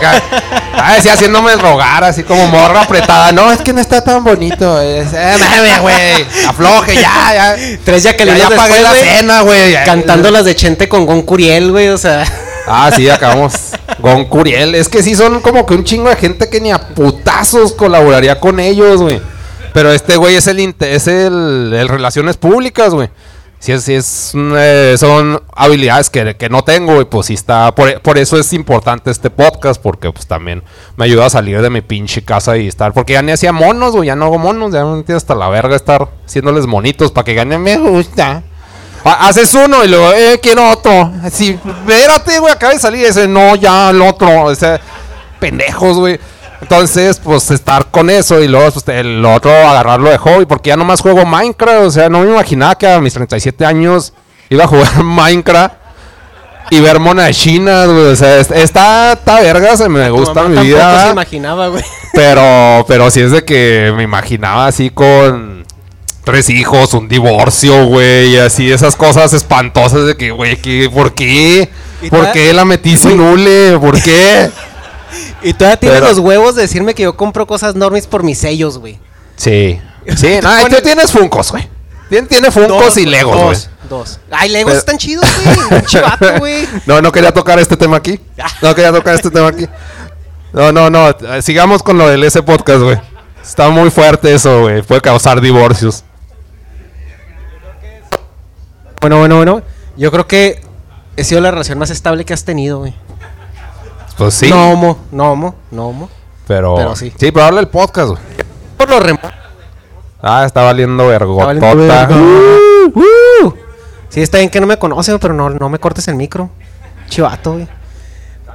Ah, 0.74 0.96
sí, 1.00 1.08
haciéndome 1.08 1.56
rogar, 1.56 2.04
así 2.04 2.22
como 2.22 2.46
morra 2.46 2.82
apretada. 2.82 3.32
No, 3.32 3.50
es 3.50 3.60
que 3.60 3.72
no 3.72 3.80
está 3.80 4.04
tan 4.04 4.22
bonito. 4.22 4.80
Es, 4.80 5.12
eh, 5.12 5.36
mames, 5.40 5.80
güey. 5.80 6.26
Afloje, 6.48 6.94
ya, 6.94 7.34
ya. 7.34 7.56
Tres 7.84 8.04
ya 8.04 8.16
que 8.16 8.24
Ya, 8.24 8.36
ya 8.36 8.50
pagué 8.50 8.80
la 8.80 8.94
cena, 8.94 9.40
güey. 9.40 9.72
Ya. 9.72 9.84
Cantando 9.84 10.30
las 10.30 10.44
de 10.44 10.54
Chente 10.54 10.88
con 10.88 11.06
Gon 11.06 11.22
Curiel, 11.22 11.72
güey, 11.72 11.88
o 11.88 11.98
sea. 11.98 12.24
Ah, 12.68 12.90
sí, 12.94 13.08
acabamos. 13.08 13.54
Gon 13.98 14.26
Curiel. 14.26 14.74
Es 14.74 14.88
que 14.88 15.02
sí 15.02 15.14
son 15.14 15.40
como 15.40 15.66
que 15.66 15.74
un 15.74 15.84
chingo 15.84 16.08
de 16.08 16.16
gente 16.16 16.48
que 16.48 16.60
ni 16.60 16.70
a 16.70 16.78
putazos 16.78 17.72
colaboraría 17.72 18.38
con 18.38 18.60
ellos, 18.60 19.02
güey. 19.02 19.20
Pero 19.72 19.92
este 19.92 20.16
güey 20.16 20.36
es 20.36 20.46
el, 20.46 20.74
es 20.80 21.06
el, 21.06 21.72
el 21.72 21.88
relaciones 21.88 22.36
públicas, 22.36 22.94
güey. 22.94 23.08
Sí, 23.66 23.72
es, 23.72 23.82
sí 23.82 23.94
es, 23.94 24.32
eh, 24.36 24.94
son 24.96 25.42
habilidades 25.56 26.08
que, 26.08 26.36
que 26.36 26.48
no 26.48 26.62
tengo, 26.62 27.00
y 27.00 27.04
pues 27.06 27.26
sí 27.26 27.34
está. 27.34 27.74
Por, 27.74 28.00
por 28.00 28.16
eso 28.16 28.38
es 28.38 28.52
importante 28.52 29.10
este 29.10 29.28
podcast, 29.28 29.82
porque 29.82 30.12
pues 30.12 30.28
también 30.28 30.62
me 30.96 31.04
ayuda 31.06 31.26
a 31.26 31.30
salir 31.30 31.60
de 31.60 31.68
mi 31.68 31.80
pinche 31.80 32.22
casa 32.22 32.56
y 32.56 32.68
estar. 32.68 32.92
Porque 32.92 33.14
ya 33.14 33.22
ni 33.22 33.32
hacía 33.32 33.50
monos, 33.52 33.90
güey, 33.96 34.06
ya 34.06 34.14
no 34.14 34.26
hago 34.26 34.38
monos, 34.38 34.72
ya 34.72 34.84
me 34.84 34.92
entiendo 34.98 35.16
hasta 35.16 35.34
la 35.34 35.48
verga 35.48 35.74
estar 35.74 36.08
haciéndoles 36.24 36.64
monitos 36.66 37.10
para 37.10 37.24
que 37.24 37.34
ganen 37.34 37.60
me 37.60 37.76
gusta. 37.76 38.44
Ha- 39.04 39.26
Haces 39.28 39.52
uno 39.54 39.84
y 39.84 39.88
luego, 39.88 40.12
eh, 40.12 40.38
quiero 40.40 40.70
otro. 40.70 41.12
Así, 41.24 41.58
espérate, 41.66 42.38
güey, 42.38 42.52
acaba 42.52 42.72
de 42.72 42.78
salir 42.78 43.04
ese, 43.04 43.26
no, 43.26 43.56
ya 43.56 43.90
el 43.90 44.00
otro. 44.00 44.44
O 44.44 44.54
sea, 44.54 44.80
pendejos, 45.40 45.96
güey. 45.98 46.20
Entonces, 46.62 47.20
pues 47.22 47.50
estar 47.50 47.86
con 47.90 48.08
eso 48.10 48.40
y 48.42 48.48
luego 48.48 48.70
pues, 48.72 48.88
el 48.88 49.24
otro 49.24 49.50
agarrarlo 49.52 50.10
de 50.10 50.18
hobby, 50.18 50.46
porque 50.46 50.68
ya 50.68 50.76
nomás 50.76 51.00
juego 51.00 51.24
Minecraft. 51.26 51.84
O 51.86 51.90
sea, 51.90 52.08
no 52.08 52.20
me 52.20 52.30
imaginaba 52.30 52.76
que 52.76 52.86
a 52.88 53.00
mis 53.00 53.12
37 53.14 53.64
años 53.64 54.12
iba 54.48 54.64
a 54.64 54.66
jugar 54.66 55.02
Minecraft 55.04 55.74
y 56.70 56.80
ver 56.80 56.98
monas 56.98 57.36
chinas, 57.36 57.86
güey. 57.88 58.06
O 58.06 58.16
sea, 58.16 58.38
es- 58.38 58.50
está, 58.50 59.12
está 59.12 59.40
verga, 59.40 59.76
se 59.76 59.88
me 59.88 60.08
gusta 60.10 60.44
mi 60.44 60.58
vida. 60.66 61.06
se 61.06 61.12
imaginaba, 61.12 61.68
güey. 61.68 61.84
Pero, 62.14 62.84
pero 62.88 63.10
sí 63.10 63.20
es 63.20 63.30
de 63.30 63.44
que 63.44 63.92
me 63.94 64.02
imaginaba 64.02 64.66
así 64.66 64.88
con 64.88 65.66
tres 66.24 66.48
hijos, 66.48 66.94
un 66.94 67.08
divorcio, 67.08 67.84
güey, 67.88 68.30
y 68.30 68.38
así 68.38 68.72
esas 68.72 68.96
cosas 68.96 69.34
espantosas 69.34 70.06
de 70.06 70.16
que, 70.16 70.30
güey, 70.30 70.56
¿qué, 70.56 70.88
¿por 70.90 71.12
qué? 71.12 71.68
¿Por 72.08 72.32
qué 72.32 72.54
la 72.54 72.64
metí 72.64 72.96
sin 72.96 73.20
hule? 73.20 73.76
¿Por 73.78 74.00
qué? 74.00 74.50
Y 75.42 75.52
todavía 75.54 75.76
tienes 75.78 75.98
Pero- 76.00 76.08
los 76.10 76.18
huevos 76.18 76.54
de 76.54 76.62
decirme 76.62 76.94
que 76.94 77.04
yo 77.04 77.16
compro 77.16 77.46
cosas 77.46 77.74
normis 77.74 78.06
por 78.06 78.22
mis 78.22 78.38
sellos, 78.38 78.78
güey. 78.78 78.98
Sí. 79.36 79.80
Sí, 80.16 80.38
no, 80.42 80.50
tú 80.70 80.76
tienes 80.82 81.10
funcos, 81.12 81.50
güey. 81.50 81.68
Tiene, 82.28 82.50
funcos 82.52 82.96
y 82.98 83.06
legos, 83.06 83.34
güey. 83.36 83.48
Dos, 83.48 83.68
dos. 83.88 84.20
Ay, 84.30 84.48
legos 84.50 84.70
Pero- 84.70 84.78
están 84.78 84.98
chidos, 84.98 85.24
güey. 85.68 85.82
Chivato, 85.86 86.38
güey. 86.38 86.68
No, 86.86 87.02
no 87.02 87.10
quería 87.10 87.32
tocar 87.32 87.58
este 87.58 87.76
tema 87.76 87.96
aquí. 87.96 88.20
No 88.62 88.74
quería 88.74 88.92
tocar 88.92 89.14
este 89.14 89.30
tema 89.30 89.48
aquí. 89.48 89.66
No, 90.52 90.70
no, 90.72 90.88
no. 90.88 91.14
Sigamos 91.42 91.82
con 91.82 91.98
lo 91.98 92.08
del 92.08 92.22
ese 92.24 92.42
podcast, 92.42 92.80
güey. 92.82 92.98
Está 93.42 93.68
muy 93.70 93.90
fuerte 93.90 94.32
eso, 94.34 94.62
güey. 94.62 94.82
Puede 94.82 95.00
causar 95.00 95.40
divorcios. 95.40 96.04
Bueno, 99.00 99.18
bueno, 99.18 99.36
bueno. 99.36 99.62
Yo 99.96 100.10
creo 100.10 100.26
que 100.26 100.62
he 101.16 101.24
sido 101.24 101.40
la 101.40 101.50
relación 101.50 101.78
más 101.78 101.90
estable 101.90 102.24
que 102.24 102.34
has 102.34 102.44
tenido, 102.44 102.78
güey. 102.78 102.94
Pues 104.16 104.34
sí. 104.34 104.48
No 104.48 104.72
homo, 104.72 104.98
no 105.10 105.32
homo, 105.32 105.54
no 105.70 105.88
homo. 105.88 106.10
Pero, 106.46 106.76
Pero 106.76 106.96
sí. 106.96 107.12
sí. 107.18 107.32
pero 107.32 107.46
habla 107.46 107.60
el 107.60 107.68
podcast, 107.68 108.10
güey. 108.10 108.22
Por 108.76 108.88
lo 108.88 109.00
remoto. 109.00 109.28
Ah, 110.22 110.44
está 110.46 110.62
valiendo 110.62 111.06
vergotota. 111.06 111.46
valiendo. 111.46 112.14
Uh, 112.16 112.66
Uh. 112.94 113.54
Sí, 114.08 114.22
está 114.22 114.38
bien 114.38 114.48
que 114.48 114.60
no 114.60 114.66
me 114.66 114.78
conocen, 114.78 115.18
pero 115.18 115.34
no, 115.34 115.50
no 115.50 115.68
me 115.68 115.78
cortes 115.78 116.06
el 116.08 116.14
micro. 116.14 116.50
Chivato, 117.08 117.54
güey. 117.54 117.68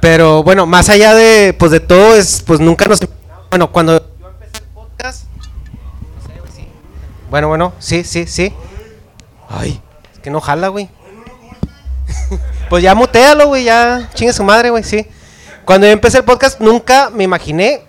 Pero 0.00 0.42
bueno, 0.42 0.66
más 0.66 0.88
allá 0.88 1.14
de, 1.14 1.54
pues 1.56 1.70
de 1.70 1.80
todo, 1.80 2.14
es, 2.14 2.42
pues 2.44 2.58
nunca 2.58 2.86
nos... 2.86 2.98
Bueno, 3.50 3.70
cuando 3.70 3.98
yo 4.20 4.28
empecé 4.28 4.64
el 4.64 4.70
podcast... 4.74 5.24
Bueno, 7.30 7.48
bueno, 7.48 7.72
sí, 7.78 8.02
sí, 8.04 8.26
sí. 8.26 8.52
Ay, 9.48 9.80
es 10.12 10.18
que 10.18 10.30
no 10.30 10.40
jala, 10.40 10.68
güey. 10.68 10.90
pues 12.68 12.82
ya 12.82 12.94
mutealo, 12.94 13.46
güey, 13.48 13.64
ya 13.64 14.10
chingue 14.14 14.32
su 14.32 14.42
madre, 14.42 14.70
güey, 14.70 14.82
sí. 14.82 15.06
Cuando 15.64 15.86
yo 15.86 15.92
empecé 15.92 16.18
el 16.18 16.24
podcast 16.24 16.60
nunca 16.60 17.10
me 17.10 17.24
imaginé 17.24 17.82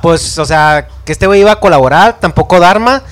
pues, 0.00 0.38
o 0.38 0.44
sea, 0.44 0.88
que 1.04 1.12
este 1.12 1.26
güey 1.26 1.40
iba 1.40 1.52
a 1.52 1.60
colaborar, 1.60 2.18
tampoco 2.20 2.60
Dharma, 2.60 3.02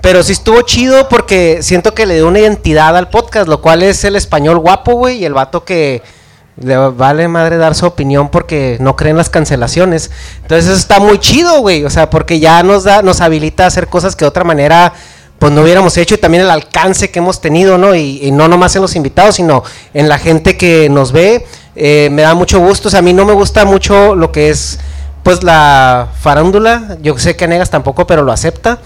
pero 0.00 0.22
sí 0.22 0.32
estuvo 0.32 0.60
chido 0.62 1.08
porque 1.08 1.62
siento 1.62 1.94
que 1.94 2.06
le 2.06 2.14
dio 2.14 2.26
una 2.26 2.40
identidad 2.40 2.96
al 2.96 3.08
podcast, 3.08 3.48
lo 3.48 3.60
cual 3.60 3.82
es 3.82 4.04
el 4.04 4.16
español 4.16 4.58
guapo, 4.58 4.94
güey, 4.94 5.18
y 5.18 5.24
el 5.24 5.34
vato 5.34 5.64
que 5.64 6.02
le 6.56 6.76
vale 6.76 7.28
madre 7.28 7.56
dar 7.56 7.74
su 7.74 7.86
opinión 7.86 8.28
porque 8.28 8.76
no 8.80 8.96
creen 8.96 9.16
las 9.16 9.30
cancelaciones. 9.30 10.10
Entonces 10.42 10.66
eso 10.66 10.78
está 10.78 10.98
muy 10.98 11.18
chido, 11.18 11.60
güey, 11.60 11.84
o 11.84 11.90
sea, 11.90 12.10
porque 12.10 12.40
ya 12.40 12.62
nos 12.62 12.84
da, 12.84 13.02
nos 13.02 13.20
habilita 13.20 13.64
a 13.64 13.68
hacer 13.68 13.86
cosas 13.86 14.16
que 14.16 14.24
de 14.24 14.28
otra 14.28 14.44
manera 14.44 14.92
pues 15.38 15.52
no 15.52 15.62
hubiéramos 15.62 15.96
hecho 15.96 16.14
y 16.14 16.18
también 16.18 16.44
el 16.44 16.50
alcance 16.50 17.10
que 17.10 17.18
hemos 17.18 17.40
tenido, 17.40 17.76
¿no? 17.76 17.96
Y, 17.96 18.20
y 18.22 18.30
no 18.30 18.46
nomás 18.46 18.76
en 18.76 18.82
los 18.82 18.94
invitados, 18.94 19.36
sino 19.36 19.64
en 19.92 20.08
la 20.08 20.18
gente 20.18 20.56
que 20.56 20.88
nos 20.88 21.10
ve. 21.10 21.44
Eh, 21.74 22.08
me 22.12 22.22
da 22.22 22.34
mucho 22.34 22.58
gusto, 22.60 22.88
o 22.88 22.90
sea, 22.90 23.00
a 23.00 23.02
mí 23.02 23.12
no 23.12 23.24
me 23.24 23.32
gusta 23.32 23.64
mucho 23.64 24.14
lo 24.14 24.30
que 24.30 24.50
es 24.50 24.78
pues 25.22 25.42
la 25.42 26.08
farándula, 26.20 26.96
yo 27.00 27.16
sé 27.18 27.36
que 27.36 27.46
Negas 27.46 27.70
tampoco, 27.70 28.06
pero 28.06 28.22
lo 28.22 28.32
acepta. 28.32 28.78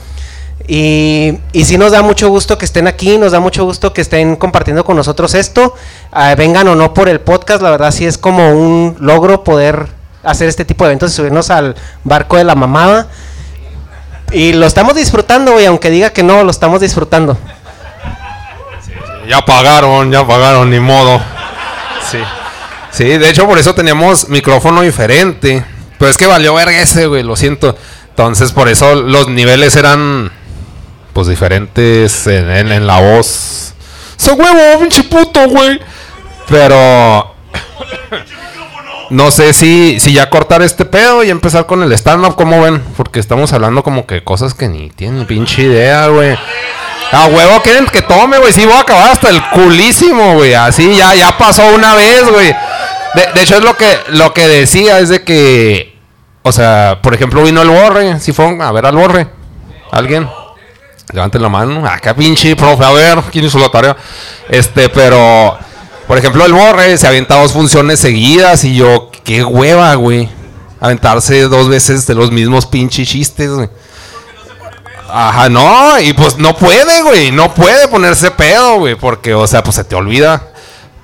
Y, 0.69 1.39
y 1.53 1.65
sí 1.65 1.79
nos 1.79 1.93
da 1.93 2.03
mucho 2.03 2.29
gusto 2.29 2.59
que 2.59 2.65
estén 2.65 2.87
aquí, 2.87 3.19
nos 3.19 3.33
da 3.33 3.41
mucho 3.41 3.65
gusto 3.65 3.93
que 3.93 4.01
estén 4.01 4.37
compartiendo 4.37 4.85
con 4.85 4.97
nosotros 4.97 5.35
esto. 5.35 5.75
Ah, 6.13 6.35
vengan 6.35 6.69
o 6.69 6.75
no 6.75 6.93
por 6.93 7.09
el 7.09 7.21
podcast, 7.21 7.63
la 7.63 7.71
verdad 7.71 7.91
sí 7.91 8.05
es 8.05 8.19
como 8.19 8.51
un 8.51 8.97
logro 8.99 9.45
poder 9.45 9.89
hacer 10.25 10.49
este 10.49 10.65
tipo 10.65 10.85
de 10.85 10.91
eventos 10.91 11.13
y 11.13 11.15
subirnos 11.15 11.51
al 11.51 11.77
barco 12.05 12.37
de 12.37 12.45
la 12.45 12.55
mamada. 12.55 13.07
Y 14.33 14.53
lo 14.55 14.67
estamos 14.67 14.97
disfrutando, 14.97 15.53
güey, 15.53 15.67
aunque 15.67 15.89
diga 15.89 16.11
que 16.11 16.23
no, 16.23 16.43
lo 16.43 16.51
estamos 16.51 16.81
disfrutando. 16.81 17.39
Ya 19.29 19.41
pagaron, 19.45 20.11
ya 20.11 20.27
pagaron, 20.27 20.71
ni 20.71 20.81
modo. 20.81 21.21
Sí. 22.11 22.19
Sí, 22.97 23.05
de 23.05 23.29
hecho 23.29 23.47
por 23.47 23.59
eso 23.59 23.75
teníamos 23.75 24.31
micrófono 24.31 24.81
diferente. 24.81 25.63
Pero 25.99 26.11
es 26.11 26.17
que 26.17 26.27
valió 26.27 26.55
verga 26.55 26.81
ese, 26.81 27.07
güey, 27.07 27.23
lo 27.23 27.37
siento. 27.37 27.77
Entonces 28.09 28.53
por 28.53 28.71
eso 28.71 28.95
los 28.95 29.29
niveles 29.29 29.77
eran 29.77 30.33
pues 31.13 31.27
diferentes 31.27 32.27
en, 32.27 32.87
la 32.87 32.99
voz. 33.01 33.75
¡Se 34.17 34.33
huevo, 34.33 34.81
pinche 34.81 35.03
puto, 35.03 35.47
güey! 35.47 35.79
Pero 36.49 37.35
no 39.11 39.31
sé 39.31 39.53
si, 39.53 40.01
si 40.01 40.15
ya 40.15 40.31
cortar 40.31 40.63
este 40.63 40.87
pedo 40.87 41.23
y 41.23 41.29
empezar 41.29 41.67
con 41.67 41.83
el 41.83 41.93
stand-up, 41.93 42.35
¿cómo 42.35 42.63
ven? 42.63 42.83
Porque 42.97 43.21
estamos 43.21 43.53
hablando 43.53 43.83
como 43.83 44.07
que 44.07 44.25
cosas 44.25 44.55
que 44.55 44.69
ni 44.69 44.89
tienen 44.89 45.27
pinche 45.27 45.65
idea, 45.65 46.07
güey. 46.07 46.39
A 47.13 47.27
huevo 47.27 47.63
quieren 47.63 47.87
que 47.87 48.03
tome, 48.03 48.39
güey. 48.39 48.53
Sí, 48.53 48.65
voy 48.65 48.75
a 48.75 48.81
acabar 48.81 49.13
hasta 49.13 49.29
el 49.31 49.43
culísimo, 49.51 50.35
güey. 50.35 50.55
Así 50.55 50.97
ya, 50.97 51.15
ya 51.15 51.37
pasó 51.39 51.67
una 51.75 51.95
vez, 51.95 52.29
güey. 52.29 52.55
De, 53.15 53.43
hecho, 53.43 53.57
es 53.57 53.65
lo 53.65 53.77
que, 53.77 53.99
lo 54.09 54.35
que 54.35 54.49
decía, 54.49 54.99
es 54.99 55.09
de 55.09 55.23
que. 55.23 55.97
O 56.43 56.53
sea, 56.53 57.01
por 57.03 57.15
ejemplo, 57.15 57.43
vino 57.43 57.63
el 57.63 57.69
borre. 57.69 58.21
Si 58.21 58.33
fueron 58.33 58.61
a 58.61 58.73
ver 58.73 58.87
al 58.87 58.97
borre. 58.97 59.29
¿Alguien? 59.91 60.29
Levanten 61.13 61.41
la 61.43 61.49
mano. 61.49 61.87
Acá 61.87 62.15
pinche, 62.15 62.57
profe, 62.57 62.85
a 62.85 62.91
ver, 62.91 63.21
¿quién 63.31 63.45
hizo 63.45 63.59
la 63.59 63.69
tarea? 63.69 63.97
Este, 64.49 64.89
pero. 64.89 65.57
Por 66.07 66.19
ejemplo, 66.19 66.45
el 66.45 66.53
borre 66.53 66.97
se 66.99 67.07
avienta 67.07 67.41
dos 67.41 67.53
funciones 67.53 67.99
seguidas 67.99 68.63
y 68.63 68.77
yo, 68.77 69.11
qué 69.25 69.45
hueva, 69.45 69.95
güey. 69.95 70.29
Aventarse 70.79 71.43
dos 71.43 71.69
veces 71.69 72.07
de 72.07 72.15
los 72.15 72.31
mismos 72.31 72.67
pinches 72.67 73.09
chistes, 73.09 73.51
güey. 73.51 73.69
Ajá, 75.09 75.49
no, 75.49 75.99
y 76.01 76.13
pues 76.13 76.37
no 76.39 76.57
puede, 76.57 77.03
güey, 77.03 77.31
no 77.31 77.53
puede 77.55 77.89
ponerse 77.89 78.31
pedo, 78.31 78.79
güey, 78.79 78.95
porque, 78.97 79.35
o 79.35 79.47
sea, 79.47 79.63
pues 79.63 79.77
se 79.77 79.85
te 79.85 79.95
olvida. 79.95 80.43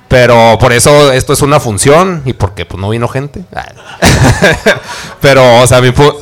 Pero 0.07 0.57
por 0.59 0.71
eso 0.73 1.11
esto 1.11 1.33
es 1.33 1.41
una 1.41 1.59
función 1.59 2.21
y 2.25 2.33
porque 2.33 2.65
pues 2.65 2.79
no 2.79 2.89
vino 2.89 3.07
gente. 3.07 3.43
Pero, 5.21 5.61
o 5.61 5.67
sea, 5.67 5.81
mi, 5.81 5.89
pu- 5.89 6.15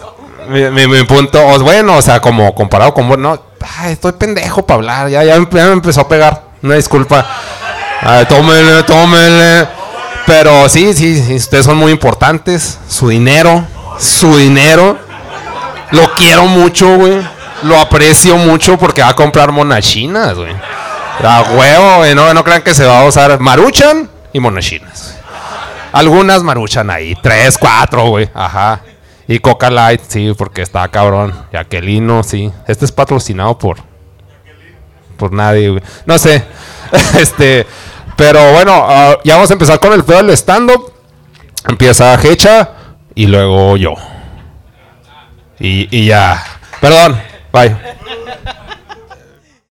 mi, 0.47 0.69
mi- 0.71 0.87
mi 0.87 1.03
punto, 1.03 1.41
bueno, 1.59 1.97
o 1.97 2.01
sea, 2.01 2.21
como 2.21 2.53
comparado 2.55 2.93
con 2.93 3.07
vos, 3.09 3.39
estoy 3.87 4.13
pendejo 4.13 4.65
para 4.65 4.75
hablar, 4.75 5.09
ya, 5.09 5.23
ya, 5.23 5.37
me- 5.39 5.61
empezó 5.73 6.01
a 6.01 6.07
pegar, 6.07 6.41
una 6.61 6.75
disculpa. 6.75 7.25
Ay, 8.01 8.25
tómele, 8.25 8.83
tómele. 8.83 9.67
Pero 10.25 10.69
sí, 10.69 10.93
sí, 10.93 11.35
ustedes 11.35 11.65
son 11.65 11.77
muy 11.77 11.91
importantes. 11.91 12.79
Su 12.87 13.09
dinero, 13.09 13.65
su 13.99 14.37
dinero. 14.37 14.97
Lo 15.91 16.13
quiero 16.13 16.45
mucho, 16.45 16.95
güey. 16.95 17.21
Lo 17.63 17.79
aprecio 17.79 18.37
mucho 18.37 18.77
porque 18.77 19.01
va 19.01 19.09
a 19.09 19.15
comprar 19.15 19.51
monachinas, 19.51 20.35
güey. 20.35 20.53
A 21.23 21.43
huevo, 21.51 21.97
güey. 21.97 22.15
No, 22.15 22.33
no 22.33 22.43
crean 22.43 22.61
que 22.61 22.73
se 22.73 22.85
va 22.85 23.01
a 23.01 23.05
usar 23.05 23.39
maruchan 23.39 24.09
y 24.33 24.39
monachinas. 24.39 25.17
Algunas 25.91 26.41
maruchan 26.43 26.89
ahí. 26.89 27.15
Tres, 27.21 27.57
cuatro, 27.57 28.07
güey. 28.07 28.29
Ajá. 28.33 28.81
Y 29.27 29.39
Coca 29.39 29.69
Light, 29.69 30.01
sí, 30.07 30.33
porque 30.37 30.61
está 30.61 30.87
cabrón. 30.87 31.33
Y 31.53 31.57
Aquelino, 31.57 32.23
sí. 32.23 32.51
Este 32.67 32.85
es 32.85 32.91
patrocinado 32.91 33.57
por. 33.57 33.77
Por 35.17 35.31
nadie, 35.31 35.69
güey. 35.69 35.83
No 36.05 36.17
sé. 36.17 36.43
este. 37.19 37.67
Pero 38.15 38.53
bueno, 38.53 38.85
ah, 38.87 39.17
ya 39.23 39.35
vamos 39.35 39.49
a 39.49 39.53
empezar 39.53 39.79
con 39.79 39.93
el 39.93 40.03
pedo 40.03 40.17
del 40.17 40.31
stand-up. 40.31 40.91
Empieza 41.67 42.19
Hecha 42.23 42.71
y 43.13 43.27
luego 43.27 43.77
yo. 43.77 43.93
Y, 45.59 45.87
y 45.95 46.07
ya. 46.07 46.43
Perdón. 46.79 47.30
Vai. 47.51 47.75